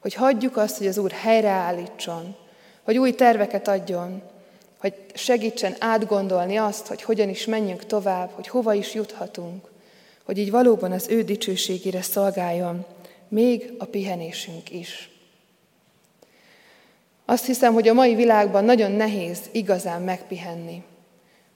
hogy 0.00 0.14
hagyjuk 0.14 0.56
azt, 0.56 0.78
hogy 0.78 0.86
az 0.86 0.98
Úr 0.98 1.10
helyreállítson, 1.10 2.36
hogy 2.82 2.98
új 2.98 3.12
terveket 3.12 3.68
adjon, 3.68 4.22
hogy 4.80 4.94
segítsen 5.14 5.76
átgondolni 5.78 6.56
azt, 6.56 6.86
hogy 6.86 7.02
hogyan 7.02 7.28
is 7.28 7.44
menjünk 7.44 7.86
tovább, 7.86 8.30
hogy 8.30 8.48
hova 8.48 8.74
is 8.74 8.94
juthatunk, 8.94 9.70
hogy 10.24 10.38
így 10.38 10.50
valóban 10.50 10.92
az 10.92 11.08
ő 11.08 11.22
dicsőségére 11.22 12.02
szolgáljon 12.02 12.86
még 13.28 13.72
a 13.78 13.84
pihenésünk 13.84 14.70
is. 14.70 15.10
Azt 17.24 17.46
hiszem, 17.46 17.72
hogy 17.72 17.88
a 17.88 17.94
mai 17.94 18.14
világban 18.14 18.64
nagyon 18.64 18.92
nehéz 18.92 19.38
igazán 19.52 20.02
megpihenni. 20.02 20.82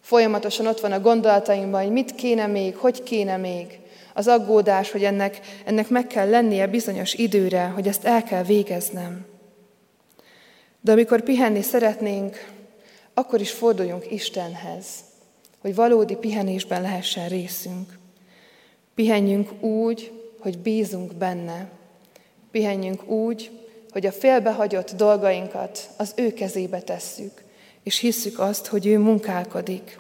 Folyamatosan 0.01 0.67
ott 0.67 0.81
van 0.81 0.93
a 0.93 1.01
gondolataimban, 1.01 1.83
hogy 1.83 1.93
mit 1.93 2.15
kéne 2.15 2.47
még, 2.47 2.77
hogy 2.77 3.03
kéne 3.03 3.37
még. 3.37 3.79
Az 4.15 4.29
aggódás, 4.29 4.91
hogy 4.91 5.05
ennek, 5.05 5.41
ennek 5.65 5.89
meg 5.89 6.07
kell 6.07 6.29
lennie 6.29 6.67
bizonyos 6.67 7.15
időre, 7.15 7.65
hogy 7.65 7.89
ezt 7.89 8.05
el 8.05 8.23
kell 8.23 8.43
végeznem. 8.43 9.27
De 10.81 10.93
amikor 10.93 11.23
pihenni 11.23 11.63
szeretnénk, 11.63 12.47
akkor 13.15 13.41
is 13.41 13.51
forduljunk 13.51 14.11
Istenhez, 14.11 14.87
hogy 15.59 15.75
valódi 15.75 16.17
pihenésben 16.17 16.83
lehessen 16.83 17.29
részünk. 17.29 17.99
Pihenjünk 18.95 19.63
úgy, 19.63 20.13
hogy 20.39 20.59
bízunk 20.59 21.15
benne. 21.15 21.71
Pihenjünk 22.51 23.09
úgy, 23.09 23.51
hogy 23.91 24.07
a 24.07 24.13
félbehagyott 24.13 24.91
dolgainkat 24.91 25.91
az 25.97 26.13
ő 26.17 26.33
kezébe 26.33 26.81
tesszük, 26.81 27.43
és 27.83 27.99
hisszük 27.99 28.39
azt, 28.39 28.67
hogy 28.67 28.87
ő 28.87 28.99
munkálkodik. 28.99 29.99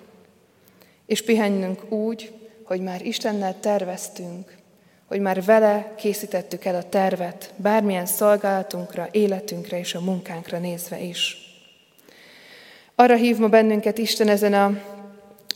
És 1.07 1.23
pihenjünk 1.23 1.93
úgy, 1.93 2.33
hogy 2.63 2.81
már 2.81 3.05
Istennel 3.05 3.61
terveztünk, 3.61 4.57
hogy 5.07 5.21
már 5.21 5.45
vele 5.45 5.95
készítettük 5.97 6.65
el 6.65 6.75
a 6.75 6.89
tervet, 6.89 7.53
bármilyen 7.57 8.07
szolgálatunkra, 8.07 9.09
életünkre 9.11 9.79
és 9.79 9.95
a 9.95 10.01
munkánkra 10.01 10.59
nézve 10.59 11.01
is. 11.01 11.42
Arra 13.03 13.17
hív 13.17 13.37
ma 13.37 13.49
bennünket 13.49 13.99
Isten 13.99 14.29
ezen 14.29 14.53
a 14.53 14.79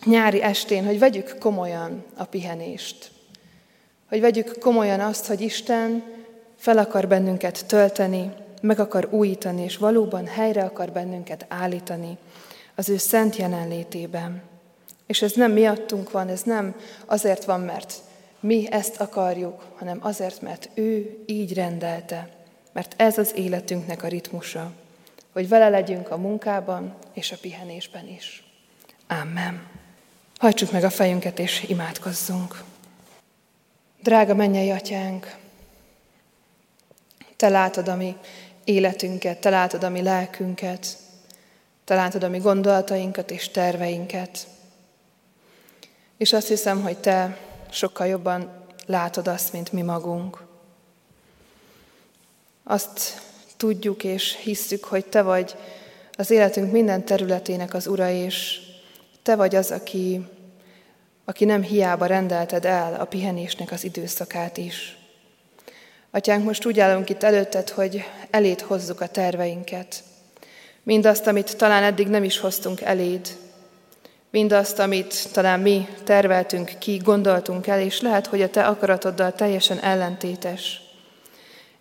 nyári 0.05 0.43
estén, 0.43 0.85
hogy 0.85 0.99
vegyük 0.99 1.37
komolyan 1.39 2.05
a 2.17 2.25
pihenést. 2.25 3.11
Hogy 4.09 4.21
vegyük 4.21 4.59
komolyan 4.59 5.01
azt, 5.01 5.27
hogy 5.27 5.41
Isten 5.41 6.03
fel 6.57 6.79
akar 6.79 7.09
bennünket 7.09 7.67
tölteni, 7.67 8.33
meg 8.63 8.81
akar 8.81 9.09
újítani, 9.11 9.63
és 9.63 9.77
valóban 9.77 10.27
helyre 10.27 10.63
akar 10.63 10.91
bennünket 10.91 11.47
állítani 11.49 12.17
az 12.75 12.89
ő 12.89 12.97
szent 12.97 13.37
jelenlétében. 13.37 14.43
És 15.07 15.23
ez 15.23 15.33
nem 15.33 15.53
miattunk 15.53 16.11
van, 16.11 16.29
ez 16.29 16.43
nem 16.43 16.75
azért 17.05 17.45
van, 17.45 17.61
mert 17.61 17.95
mi 18.41 18.67
ezt 18.71 19.01
akarjuk, 19.01 19.63
hanem 19.77 19.99
azért, 20.01 20.41
mert 20.41 20.69
ő 20.75 21.19
így 21.27 21.55
rendelte. 21.55 22.29
Mert 22.73 22.95
ez 22.97 23.19
az 23.19 23.33
életünknek 23.37 24.03
a 24.03 24.09
ritmusa, 24.09 24.73
hogy 25.37 25.49
vele 25.49 25.68
legyünk 25.68 26.11
a 26.11 26.16
munkában 26.16 26.94
és 27.12 27.33
a 27.33 27.37
pihenésben 27.40 28.09
is. 28.09 28.44
Amen. 29.07 29.66
Hajtsuk 30.38 30.72
meg 30.72 30.85
a 30.85 30.90
fejünket 30.90 31.38
és 31.38 31.64
imádkozzunk. 31.68 32.62
Drága 34.03 34.35
mennyei 34.35 34.70
atyánk, 34.70 35.37
te 37.37 37.49
látod 37.49 37.88
a 37.88 37.96
mi 37.96 38.16
életünket, 38.64 39.40
te 39.40 39.51
látod 39.51 39.85
a 39.85 39.88
mi 39.88 40.03
lelkünket, 40.03 40.96
te 41.85 41.94
látod 41.94 42.22
a 42.22 42.29
mi 42.29 42.38
gondolatainkat 42.38 43.31
és 43.31 43.49
terveinket. 43.49 44.46
És 46.16 46.33
azt 46.33 46.49
hiszem, 46.49 46.83
hogy 46.83 46.99
te 46.99 47.38
sokkal 47.70 48.07
jobban 48.07 48.64
látod 48.87 49.29
azt, 49.29 49.53
mint 49.53 49.72
mi 49.72 49.83
magunk. 49.83 50.46
Azt 52.64 53.26
tudjuk 53.57 54.05
és 54.05 54.37
hisszük, 54.42 54.85
hogy 54.85 55.07
te 55.07 55.23
vagy 55.23 55.57
az 56.12 56.31
életünk 56.31 56.73
minden 56.73 57.05
területének 57.05 57.75
az 57.75 57.87
Ura, 57.87 58.11
és 58.11 58.61
te 59.23 59.37
vagy 59.37 59.55
az, 59.55 59.71
aki 59.71 60.21
aki 61.29 61.45
nem 61.45 61.62
hiába 61.62 62.07
rendelted 62.07 62.64
el 62.64 62.95
a 63.01 63.05
pihenésnek 63.05 63.73
az 63.73 63.85
időszakát 63.85 64.57
is. 64.57 64.99
Atyánk, 66.11 66.45
most 66.45 66.66
úgy 66.66 66.81
állunk 66.81 67.11
itt 67.11 67.23
előtted, 67.23 67.71
hogy 67.71 68.05
eléd 68.31 68.61
hozzuk 68.61 69.01
a 69.01 69.07
terveinket. 69.07 70.03
Mindazt, 70.83 71.27
amit 71.27 71.57
talán 71.57 71.83
eddig 71.83 72.09
nem 72.09 72.25
is 72.25 72.38
hoztunk 72.38 72.81
eléd, 72.81 73.29
mindazt, 74.31 74.79
amit 74.79 75.33
talán 75.33 75.61
mi 75.61 75.88
terveltünk 76.05 76.73
ki, 76.79 76.97
gondoltunk 76.97 77.66
el, 77.66 77.81
és 77.81 78.01
lehet, 78.01 78.27
hogy 78.27 78.42
a 78.42 78.51
te 78.51 78.66
akaratoddal 78.66 79.33
teljesen 79.33 79.79
ellentétes. 79.79 80.81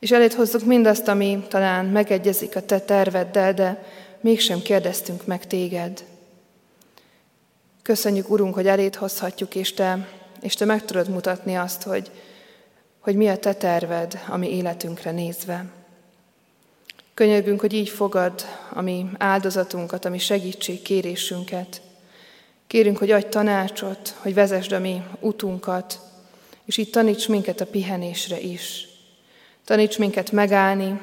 És 0.05 0.11
eléd 0.11 0.33
hozzuk 0.33 0.63
mindazt, 0.65 1.07
ami 1.07 1.45
talán 1.49 1.85
megegyezik 1.85 2.55
a 2.55 2.61
te 2.61 2.79
terveddel, 2.79 3.53
de 3.53 3.83
mégsem 4.21 4.61
kérdeztünk 4.61 5.25
meg 5.25 5.47
téged. 5.47 6.03
Köszönjük, 7.81 8.29
Urunk, 8.29 8.53
hogy 8.53 8.67
elét 8.67 8.95
hozhatjuk, 8.95 9.55
és 9.55 9.73
Te, 9.73 10.07
és 10.41 10.53
te 10.53 10.65
meg 10.65 10.85
tudod 10.85 11.09
mutatni 11.09 11.55
azt, 11.55 11.83
hogy, 11.83 12.11
hogy 12.99 13.15
mi 13.15 13.27
a 13.27 13.37
Te 13.37 13.53
terved 13.53 14.19
a 14.27 14.37
mi 14.37 14.55
életünkre 14.55 15.11
nézve. 15.11 15.65
Könyörgünk, 17.13 17.59
hogy 17.59 17.73
így 17.73 17.89
fogad 17.89 18.45
a 18.73 18.81
mi 18.81 19.05
áldozatunkat, 19.17 20.05
a 20.05 20.09
mi 20.09 20.17
segítségkérésünket. 20.17 21.81
Kérünk, 22.67 22.97
hogy 22.97 23.11
adj 23.11 23.27
tanácsot, 23.27 24.15
hogy 24.17 24.33
vezesd 24.33 24.71
a 24.71 24.79
mi 24.79 25.03
utunkat, 25.19 25.99
és 26.65 26.77
így 26.77 26.89
taníts 26.89 27.27
minket 27.27 27.61
a 27.61 27.65
pihenésre 27.65 28.39
is. 28.39 28.93
Taníts 29.65 29.97
minket 29.97 30.31
megállni, 30.31 30.99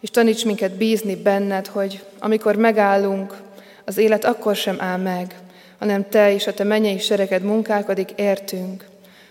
és 0.00 0.10
taníts 0.10 0.44
minket 0.44 0.72
bízni 0.72 1.16
benned, 1.16 1.66
hogy 1.66 2.04
amikor 2.18 2.56
megállunk, 2.56 3.36
az 3.84 3.96
élet 3.96 4.24
akkor 4.24 4.56
sem 4.56 4.76
áll 4.80 4.98
meg, 4.98 5.34
hanem 5.78 6.08
Te 6.08 6.32
és 6.32 6.46
a 6.46 6.54
Te 6.54 6.64
mennyei 6.64 6.98
sereged 6.98 7.42
munkálkodik 7.42 8.10
értünk. 8.16 8.84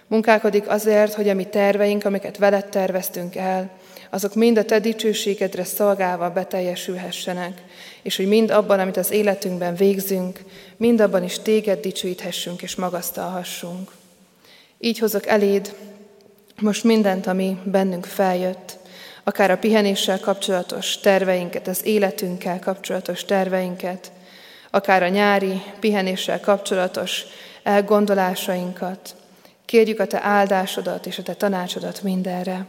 Munkálkodik 0.07 0.69
azért, 0.69 1.13
hogy 1.13 1.29
a 1.29 1.33
mi 1.33 1.43
terveink, 1.43 2.05
amiket 2.05 2.37
veled 2.37 2.65
terveztünk 2.65 3.35
el, 3.35 3.69
azok 4.09 4.35
mind 4.35 4.57
a 4.57 4.65
Te 4.65 4.79
dicsőségedre 4.79 5.63
szolgálva 5.63 6.29
beteljesülhessenek, 6.29 7.61
és 8.01 8.15
hogy 8.15 8.27
mind 8.27 8.51
abban, 8.51 8.79
amit 8.79 8.97
az 8.97 9.11
életünkben 9.11 9.75
végzünk, 9.75 10.39
mind 10.77 10.99
abban 10.99 11.23
is 11.23 11.39
Téged 11.39 11.79
dicsőíthessünk 11.79 12.61
és 12.61 12.75
magasztalhassunk. 12.75 13.91
Így 14.79 14.99
hozok 14.99 15.27
eléd 15.27 15.73
most 16.61 16.83
mindent, 16.83 17.27
ami 17.27 17.57
bennünk 17.63 18.05
feljött, 18.05 18.77
akár 19.23 19.51
a 19.51 19.57
pihenéssel 19.57 20.19
kapcsolatos 20.19 20.97
terveinket, 20.97 21.67
az 21.67 21.85
életünkkel 21.85 22.59
kapcsolatos 22.59 23.25
terveinket, 23.25 24.11
akár 24.71 25.03
a 25.03 25.07
nyári 25.07 25.61
pihenéssel 25.79 26.39
kapcsolatos 26.39 27.23
elgondolásainkat. 27.63 29.15
Kérjük 29.65 29.99
a 29.99 30.07
Te 30.07 30.19
áldásodat 30.21 31.05
és 31.05 31.17
a 31.17 31.23
Te 31.23 31.33
tanácsodat 31.33 32.01
mindenre. 32.01 32.65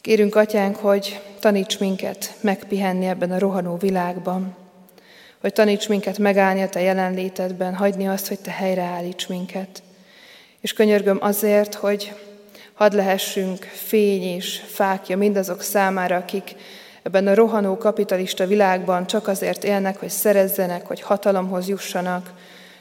Kérünk, 0.00 0.34
Atyánk, 0.34 0.76
hogy 0.76 1.20
taníts 1.40 1.78
minket 1.78 2.34
megpihenni 2.40 3.06
ebben 3.06 3.32
a 3.32 3.38
rohanó 3.38 3.76
világban, 3.76 4.56
hogy 5.40 5.52
taníts 5.52 5.88
minket 5.88 6.18
megállni 6.18 6.62
a 6.62 6.68
Te 6.68 6.80
jelenlétedben, 6.80 7.74
hagyni 7.74 8.08
azt, 8.08 8.28
hogy 8.28 8.38
Te 8.38 8.50
helyreállíts 8.50 9.28
minket. 9.28 9.82
És 10.60 10.72
könyörgöm 10.72 11.18
azért, 11.20 11.74
hogy 11.74 12.12
hadd 12.82 12.96
lehessünk 12.96 13.64
fény 13.64 14.22
és 14.22 14.62
fákja 14.66 15.16
mindazok 15.16 15.62
számára, 15.62 16.16
akik 16.16 16.54
ebben 17.02 17.26
a 17.26 17.34
rohanó 17.34 17.76
kapitalista 17.76 18.46
világban 18.46 19.06
csak 19.06 19.28
azért 19.28 19.64
élnek, 19.64 19.96
hogy 19.96 20.08
szerezzenek, 20.08 20.86
hogy 20.86 21.00
hatalomhoz 21.00 21.68
jussanak, 21.68 22.32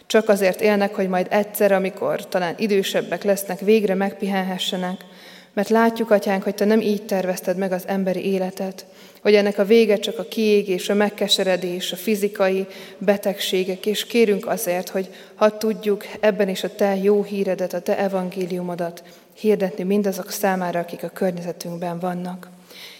csak 0.08 0.30
azért 0.30 0.62
élnek, 0.62 0.96
hogy 0.96 1.08
majd 1.08 1.28
egyszer, 1.30 1.72
amikor 1.72 2.28
talán 2.28 2.56
idősebbek 2.58 3.24
lesznek, 3.24 3.60
végre 3.60 3.96
megpihenhessenek, 3.96 5.06
mert 5.54 5.70
látjuk, 5.70 6.12
Atyánk, 6.12 6.44
hogy 6.44 6.56
Te 6.56 6.66
nem 6.66 6.82
így 6.82 7.06
tervezted 7.06 7.58
meg 7.58 7.72
az 7.72 7.84
emberi 7.88 8.26
életet, 8.26 8.86
hogy 9.22 9.36
ennek 9.36 9.58
a 9.58 9.66
vége 9.66 9.98
csak 9.98 10.20
a 10.20 10.24
kiégés, 10.24 10.90
a 10.90 10.94
megkeseredés, 10.94 11.92
a 11.92 11.96
fizikai 11.96 12.68
betegségek, 12.98 13.86
és 13.86 14.06
kérünk 14.06 14.48
azért, 14.48 14.90
hogy 14.90 15.10
ha 15.36 15.58
tudjuk 15.58 16.06
ebben 16.20 16.50
is 16.50 16.64
a 16.64 16.76
Te 16.76 16.96
jó 16.96 17.24
híredet, 17.24 17.74
a 17.74 17.80
Te 17.80 17.98
evangéliumodat 17.98 19.04
hirdetni 19.34 19.84
mindazok 19.84 20.32
számára, 20.32 20.80
akik 20.80 21.04
a 21.04 21.10
környezetünkben 21.10 22.00
vannak. 22.00 22.50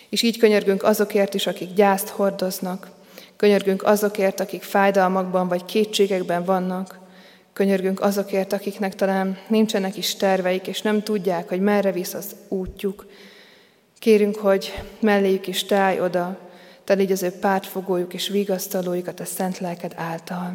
És 0.10 0.22
így 0.22 0.38
könyörgünk 0.38 0.84
azokért 0.84 1.34
is, 1.34 1.48
akik 1.48 1.74
gyászt 1.74 2.08
hordoznak, 2.08 2.92
könyörgünk 3.36 3.84
azokért, 3.84 4.40
akik 4.40 4.64
fájdalmakban 4.64 5.48
vagy 5.48 5.66
kétségekben 5.66 6.44
vannak, 6.44 7.00
könyörgünk 7.54 8.02
azokért, 8.02 8.54
akiknek 8.54 8.96
talán 8.96 9.38
nincsenek 9.48 9.98
is 9.98 10.16
terveik, 10.16 10.68
és 10.68 10.82
nem 10.82 11.04
tudják, 11.04 11.50
hogy 11.50 11.60
merre 11.60 11.92
visz 11.92 12.14
az 12.14 12.36
útjuk. 12.48 13.06
Kérünk, 14.00 14.36
hogy 14.36 14.84
melléjük 15.00 15.48
is 15.48 15.64
táj 15.66 16.02
oda, 16.02 16.38
te 16.84 16.94
légy 16.94 17.12
az 17.12 17.24
ő 17.24 17.32
pártfogójuk 17.32 18.14
és 18.14 18.28
vigasztalójukat 18.28 19.20
a 19.20 19.26
szent 19.26 19.60
lelked 19.60 19.94
által. 19.96 20.54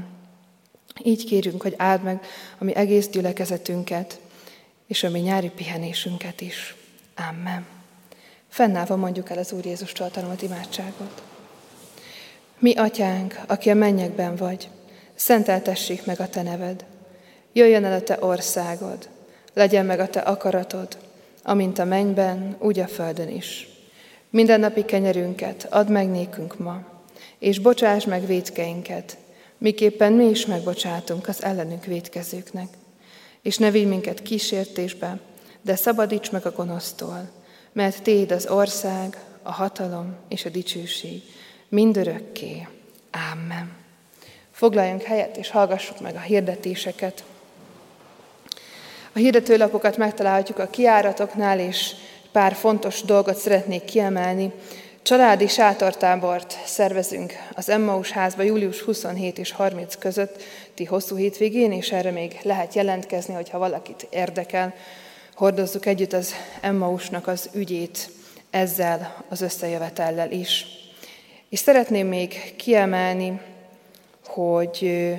Így 1.03 1.25
kérünk, 1.25 1.63
hogy 1.63 1.75
áld 1.77 2.03
meg 2.03 2.21
a 2.59 2.65
mi 2.65 2.75
egész 2.75 3.09
gyülekezetünket, 3.09 4.21
és 4.87 5.03
a 5.03 5.11
mi 5.11 5.21
nyári 5.21 5.51
pihenésünket 5.51 6.41
is. 6.41 6.75
Amen. 7.29 7.67
Fennállva 8.49 8.97
mondjuk 8.97 9.31
el 9.31 9.39
az 9.39 9.53
Úr 9.53 9.65
Jézus 9.65 9.93
tanult 9.93 10.43
imádságot. 10.43 11.23
Mi, 12.59 12.75
Atyánk, 12.75 13.41
aki 13.47 13.71
a 13.71 13.75
mennyekben 13.75 14.37
vagy, 14.37 14.69
szenteltessék 15.15 16.07
meg 16.07 16.21
a 16.21 16.29
Te 16.29 16.43
neved. 16.43 16.85
Jöjjön 17.53 17.85
el 17.85 17.93
a 17.93 18.03
Te 18.03 18.17
országod, 18.21 19.09
legyen 19.55 19.87
meg 19.87 20.01
a 20.01 20.09
Te 20.09 20.21
akaratod, 20.21 20.99
amint 21.43 21.79
a 21.79 21.85
mennyben, 21.85 22.57
úgy 22.59 22.79
a 22.79 22.87
földön 22.87 23.29
is. 23.29 23.69
Minden 24.31 24.61
napi 24.61 24.85
kenyerünket 24.85 25.67
add 25.71 25.91
meg 25.91 26.09
nékünk 26.09 26.59
ma, 26.59 26.83
és 27.39 27.59
bocsáss 27.59 28.05
meg 28.05 28.27
védkeinket, 28.27 29.17
miképpen 29.59 30.13
mi 30.13 30.25
is 30.25 30.47
megbocsátunk 30.47 31.29
az 31.29 31.43
ellenünk 31.43 31.85
védkezőknek. 31.85 32.69
És 33.47 33.59
ne 33.59 33.71
vigy 33.71 33.87
minket 33.87 34.23
kísértésbe, 34.23 35.19
de 35.63 35.77
szabadíts 35.77 36.31
meg 36.31 36.47
a 36.47 36.51
gonosztól, 36.51 37.29
mert 37.73 38.03
Téd 38.03 38.31
az 38.31 38.47
ország, 38.47 39.17
a 39.43 39.53
hatalom 39.53 40.17
és 40.29 40.45
a 40.45 40.49
dicsőség 40.49 41.23
mindörökké. 41.69 42.69
Amen. 43.33 43.73
Foglaljunk 44.51 45.03
helyet, 45.03 45.37
és 45.37 45.51
hallgassuk 45.51 46.01
meg 46.01 46.15
a 46.15 46.21
hirdetéseket. 46.21 47.25
A 49.13 49.19
hirdetőlapokat 49.19 49.97
megtalálhatjuk 49.97 50.59
a 50.59 50.71
kiáratoknál, 50.71 51.61
és 51.61 51.95
pár 52.33 52.55
fontos 52.55 53.03
dolgot 53.03 53.37
szeretnék 53.37 53.85
kiemelni. 53.85 54.53
Családi 55.03 55.47
sátortábort 55.47 56.59
szervezünk 56.65 57.33
az 57.55 57.69
Emmaus 57.69 58.11
házba 58.11 58.43
július 58.43 58.81
27 58.81 59.39
és 59.39 59.53
30 59.53 59.95
közötti 60.77 60.95
hosszú 60.95 61.17
hétvégén, 61.17 61.73
és 61.73 61.93
erre 61.93 62.11
még 62.11 62.39
lehet 62.43 62.75
jelentkezni, 62.75 63.35
hogyha 63.35 63.59
valakit 63.59 64.07
érdekel 64.11 64.75
hordozzuk 65.35 65.87
együtt 65.87 66.13
az 66.13 66.35
Emmausnak 66.61 67.27
az 67.27 67.51
ügyét 67.53 68.11
ezzel 68.51 69.25
az 69.29 69.41
összejövetellel 69.41 70.31
is. 70.33 70.67
És 71.49 71.59
szeretném 71.59 72.07
még 72.07 72.55
kiemelni, 72.57 73.41
hogy 74.27 75.15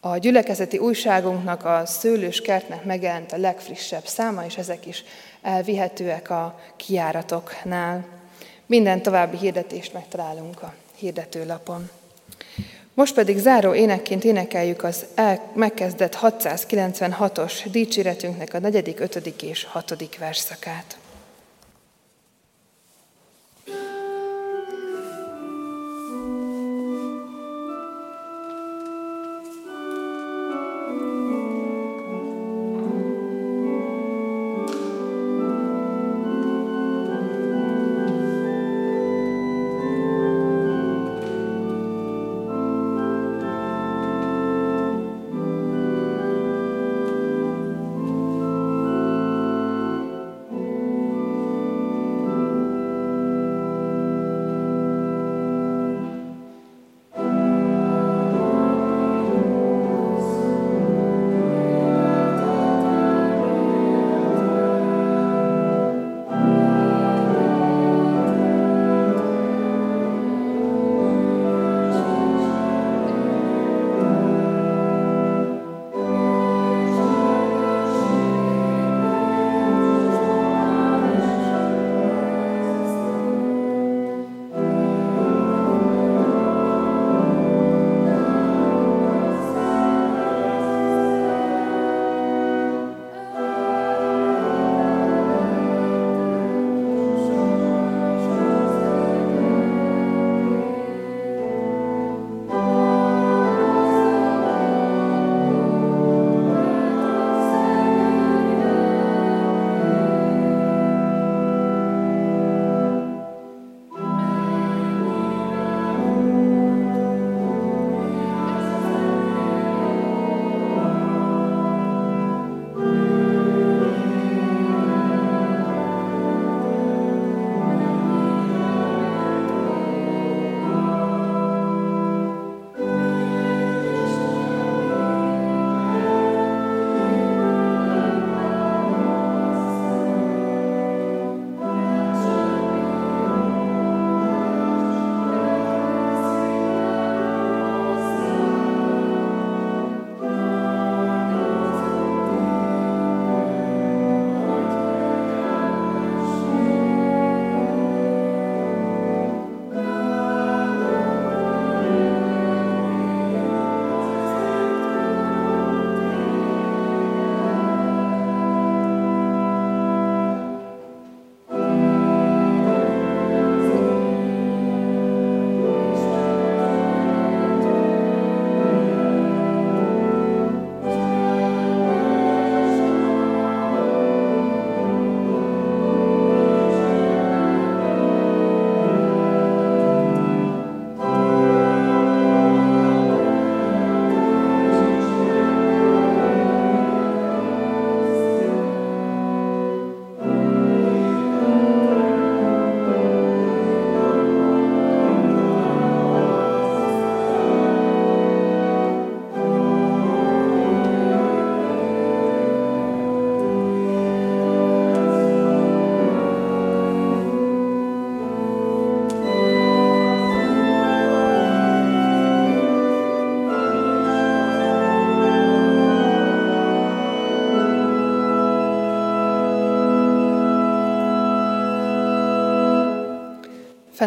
a 0.00 0.16
gyülekezeti 0.16 0.78
újságunknak, 0.78 1.64
a 1.64 1.86
Szőlős 1.86 2.40
kertnek 2.40 2.84
megjelent 2.84 3.32
a 3.32 3.36
legfrissebb 3.36 4.06
száma, 4.06 4.44
és 4.44 4.56
ezek 4.56 4.86
is 4.86 5.04
elvihetőek 5.42 6.30
a 6.30 6.60
kiáratoknál. 6.76 8.06
Minden 8.66 9.02
további 9.02 9.36
hirdetést 9.36 9.92
megtalálunk 9.92 10.62
a 10.62 10.74
hirdetőlapon. 10.96 11.90
Most 12.98 13.14
pedig 13.14 13.38
záró 13.38 13.74
énekként 13.74 14.24
énekeljük 14.24 14.82
az 14.82 15.06
el, 15.14 15.50
megkezdett 15.54 16.18
696-os 16.22 17.52
dicséretünknek 17.70 18.54
a 18.54 18.58
negyedik, 18.58 19.00
ötödik 19.00 19.42
és 19.42 19.64
hatodik 19.64 20.18
verszakát. 20.18 20.98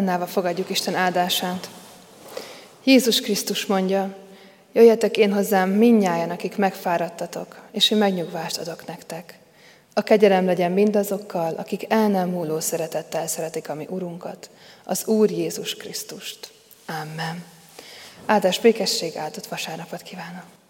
Fennállva 0.02 0.28
fogadjuk 0.28 0.70
Isten 0.70 0.96
áldását. 0.96 1.70
Jézus 2.84 3.22
Krisztus 3.22 3.66
mondja, 3.66 4.16
jöjjetek 4.72 5.18
én 5.18 5.34
hozzám 5.34 5.70
minnyájan, 5.70 6.30
akik 6.30 6.58
megfáradtatok, 6.58 7.60
és 7.72 7.92
én 7.92 7.98
megnyugvást 7.98 8.58
adok 8.58 8.88
nektek. 8.88 9.38
A 9.94 10.02
kegyelem 10.02 10.46
legyen 10.46 10.72
mindazokkal, 10.72 11.54
akik 11.56 11.86
el 11.90 12.08
nem 12.08 12.30
múló 12.30 12.60
szeretettel 12.60 13.28
szeretik 13.28 13.70
a 13.70 13.76
mi 13.76 13.86
Urunkat, 13.90 14.50
az 14.84 15.08
Úr 15.08 15.32
Jézus 15.32 15.76
Krisztust. 15.76 16.52
Amen. 16.88 17.44
Áldás 18.26 18.60
békesség, 18.60 19.18
áldott 19.18 19.48
vasárnapot 19.48 20.02
kívánok! 20.02 20.61